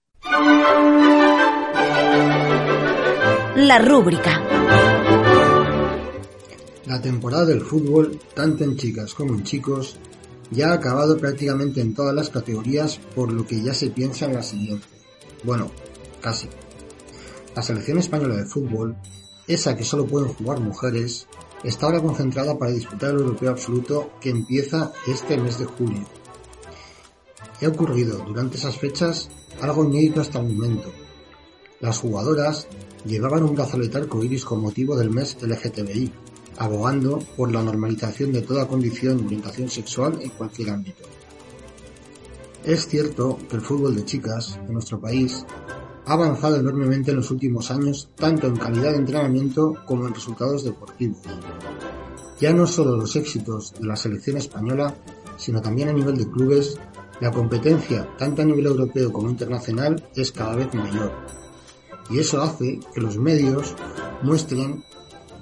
[3.55, 4.41] La rúbrica.
[6.85, 9.97] La temporada del fútbol, tanto en chicas como en chicos,
[10.51, 14.35] ya ha acabado prácticamente en todas las categorías, por lo que ya se piensa en
[14.35, 14.85] la siguiente.
[15.43, 15.71] Bueno,
[16.21, 16.47] casi.
[17.55, 18.95] La selección española de fútbol,
[19.47, 21.27] esa que solo pueden jugar mujeres,
[21.63, 26.05] está ahora concentrada para disputar el europeo absoluto que empieza este mes de julio.
[27.61, 29.29] Ha ocurrido durante esas fechas
[29.61, 30.91] algo inédito hasta el momento.
[31.79, 32.67] Las jugadoras
[33.05, 36.11] llevaban un brazalete arcoíris con motivo del mes LGTBI,
[36.57, 41.03] abogando por la normalización de toda condición de orientación sexual en cualquier ámbito.
[42.63, 45.45] Es cierto que el fútbol de chicas en nuestro país
[46.05, 50.63] ha avanzado enormemente en los últimos años, tanto en calidad de entrenamiento como en resultados
[50.63, 51.19] deportivos.
[52.39, 54.95] Ya no solo los éxitos de la selección española,
[55.37, 56.77] sino también a nivel de clubes,
[57.21, 61.11] la competencia, tanto a nivel europeo como internacional, es cada vez mayor.
[62.09, 63.73] Y eso hace que los medios
[64.21, 64.83] muestren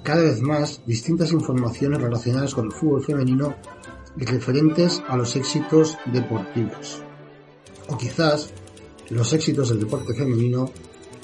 [0.04, 3.56] cada vez más distintas informaciones relacionadas con el fútbol femenino
[4.16, 7.02] y referentes a los éxitos deportivos.
[7.88, 8.50] O quizás
[9.08, 10.70] los éxitos del deporte femenino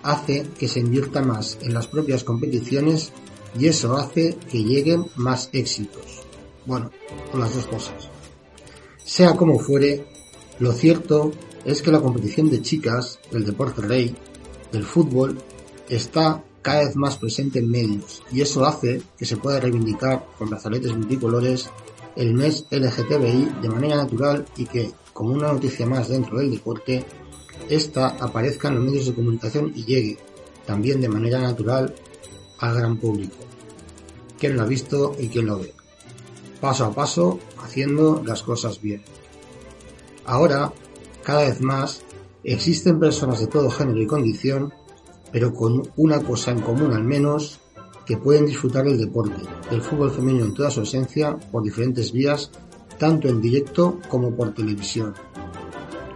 [0.03, 3.13] hace que se invierta más en las propias competiciones
[3.59, 6.23] y eso hace que lleguen más éxitos.
[6.65, 6.91] Bueno,
[7.31, 8.09] con las dos cosas.
[9.05, 10.07] Sea como fuere,
[10.59, 11.33] lo cierto
[11.67, 14.17] es que la competición de chicas, el deporte rey,
[14.73, 15.39] del fútbol,
[15.89, 20.51] está cada vez más presente en medios y eso hace que se pueda reivindicar con
[20.51, 21.71] brazaletes multicolores
[22.17, 27.05] el mes LGTBI de manera natural y que, como una noticia más dentro del deporte,
[27.69, 30.19] esta aparezca en los medios de comunicación y llegue,
[30.67, 31.95] también de manera natural,
[32.59, 33.37] al gran público.
[34.39, 35.73] ¿Quién lo ha visto y quién lo ve?
[36.61, 39.03] Paso a paso, haciendo las cosas bien.
[40.25, 40.73] Ahora,
[41.23, 42.03] cada vez más,
[42.45, 44.73] existen personas de todo género y condición,
[45.33, 47.61] pero con una cosa en común al menos,
[48.07, 52.51] que pueden disfrutar del deporte, del fútbol femenino en toda su esencia, por diferentes vías,
[52.99, 55.15] tanto en directo como por televisión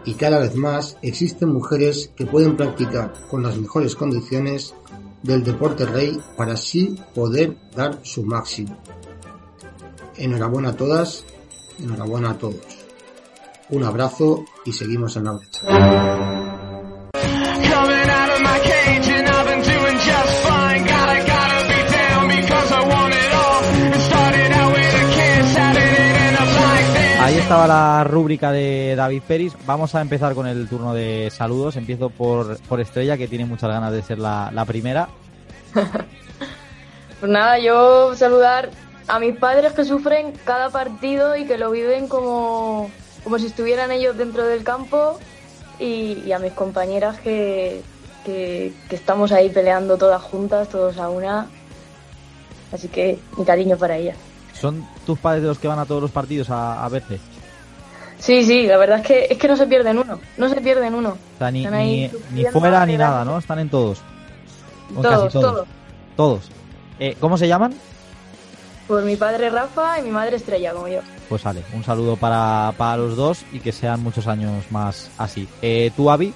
[0.04, 4.74] y cada vez más existen mujeres que pueden practicar con las mejores condiciones
[5.22, 8.76] del deporte rey para así poder dar su máximo.
[10.16, 11.24] Enhorabuena a todas,
[11.78, 12.60] enhorabuena a todos.
[13.70, 16.33] Un abrazo y seguimos en la brecha.
[27.44, 29.52] Estaba la rúbrica de David Peris.
[29.66, 31.76] Vamos a empezar con el turno de saludos.
[31.76, 35.10] Empiezo por, por Estrella, que tiene muchas ganas de ser la, primera.
[37.20, 38.70] pues nada, yo saludar
[39.08, 42.90] a mis padres que sufren cada partido y que lo viven como,
[43.22, 45.18] como si estuvieran ellos dentro del campo
[45.78, 47.82] y, a mis compañeras que,
[48.24, 51.48] que, estamos ahí peleando todas juntas, todos a una.
[52.72, 54.16] Así que mi cariño para ellas.
[54.58, 57.20] ¿Son tus padres de los que van a todos los partidos a, a verte?
[58.24, 60.94] Sí, sí, la verdad es que es que no se pierden uno, no se pierden
[60.94, 61.18] uno.
[61.52, 63.36] ni, ni, fuera ni nada, ¿no?
[63.36, 64.00] Están en todos.
[64.94, 65.68] todos, todos.
[66.16, 66.50] Todos.
[66.98, 67.74] Eh, ¿Cómo se llaman?
[68.88, 71.00] Pues mi padre Rafa y mi madre Estrella, como yo.
[71.28, 75.46] Pues sale, un saludo para, para los dos y que sean muchos años más así.
[75.60, 76.32] Eh, ¿Tú, Avi?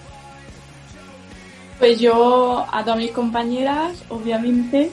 [1.78, 4.90] Pues yo a todas mis compañeras, obviamente,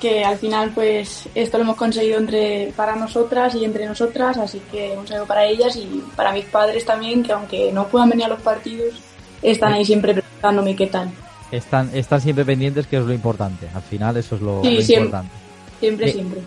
[0.00, 4.60] que al final pues esto lo hemos conseguido entre para nosotras y entre nosotras, así
[4.70, 8.26] que un saludo para ellas y para mis padres también, que aunque no puedan venir
[8.26, 8.94] a los partidos,
[9.42, 11.10] están ahí siempre preguntándome qué tal.
[11.50, 13.68] Están, están siempre pendientes, que es lo importante.
[13.74, 15.32] Al final eso es lo, importante.
[15.80, 16.40] Siempre, siempre.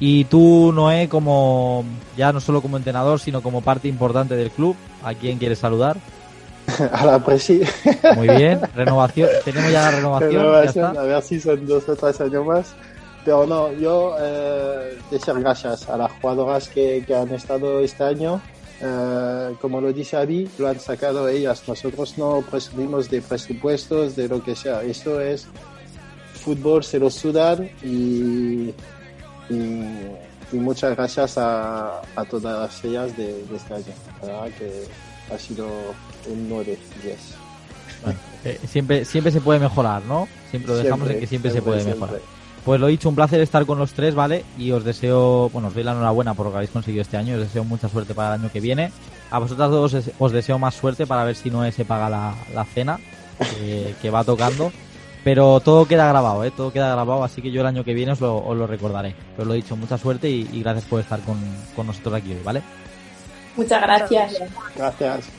[0.00, 1.84] Y tú, Noé, como
[2.16, 5.96] ya no solo como entrenador, sino como parte importante del club, ¿a quién quieres saludar?
[6.92, 7.62] A la presi.
[8.16, 9.28] Muy bien, renovación.
[9.44, 10.96] Tenemos ya la renovación.
[10.96, 12.74] A ver si son dos o tres años más.
[13.24, 18.40] Pero no, yo eh, decir gracias a las jugadoras que, que han estado este año.
[18.80, 21.62] Eh, como lo dice Abby, lo han sacado ellas.
[21.66, 24.82] Nosotros no presumimos de presupuestos, de lo que sea.
[24.82, 25.48] Esto es
[26.34, 28.72] fútbol, se lo sudan y,
[29.50, 29.84] y,
[30.52, 33.84] muchas gracias a, a, todas ellas de, este año.
[34.22, 34.84] verdad que
[35.34, 35.66] ha sido
[36.30, 37.16] un 9, 10.
[38.44, 40.28] Eh, siempre, siempre se puede mejorar, ¿no?
[40.50, 42.20] Siempre lo dejamos en que siempre, se puede mejorar.
[42.68, 44.44] Pues lo dicho, un placer estar con los tres, ¿vale?
[44.58, 47.36] Y os deseo, bueno, os doy la enhorabuena por lo que habéis conseguido este año,
[47.36, 48.92] os deseo mucha suerte para el año que viene.
[49.30, 53.00] A vosotras dos os deseo más suerte para ver si no se paga la, cena
[54.02, 54.70] que va tocando.
[55.24, 56.50] Pero todo queda grabado, ¿eh?
[56.54, 59.14] Todo queda grabado, así que yo el año que viene os lo, recordaré.
[59.34, 61.38] Pero lo he dicho, mucha suerte y, y gracias por estar con,
[61.74, 62.60] con nosotros aquí hoy, ¿vale?
[63.56, 64.42] Muchas gracias.
[64.76, 65.37] Gracias.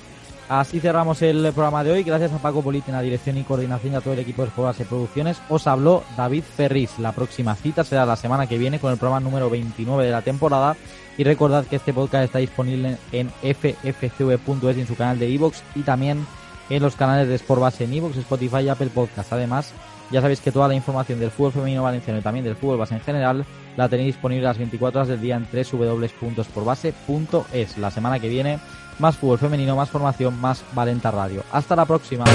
[0.50, 2.02] Así cerramos el programa de hoy.
[2.02, 4.48] Gracias a Paco Politi en la dirección y coordinación y a todo el equipo de
[4.48, 5.40] Escolas y Producciones.
[5.48, 6.98] Os habló David Ferris.
[6.98, 10.24] La próxima cita será la semana que viene con el programa número 29 de la
[10.24, 10.76] temporada.
[11.20, 15.82] Y recordad que este podcast está disponible en ffcv.es en su canal de iVoox y
[15.82, 16.26] también
[16.72, 19.32] en los canales de Sportbase en iVoox, Spotify y Apple Podcast.
[19.32, 19.72] Además,
[20.10, 22.96] ya sabéis que toda la información del fútbol femenino valenciano y también del fútbol base
[22.96, 23.46] en general
[23.78, 27.78] la tenéis disponible las 24 horas del día en www.sportbase.es.
[27.78, 28.58] La semana que viene
[29.00, 31.44] más fútbol femenino, más formación, más Valenta Radio.
[31.52, 32.26] Hasta la próxima.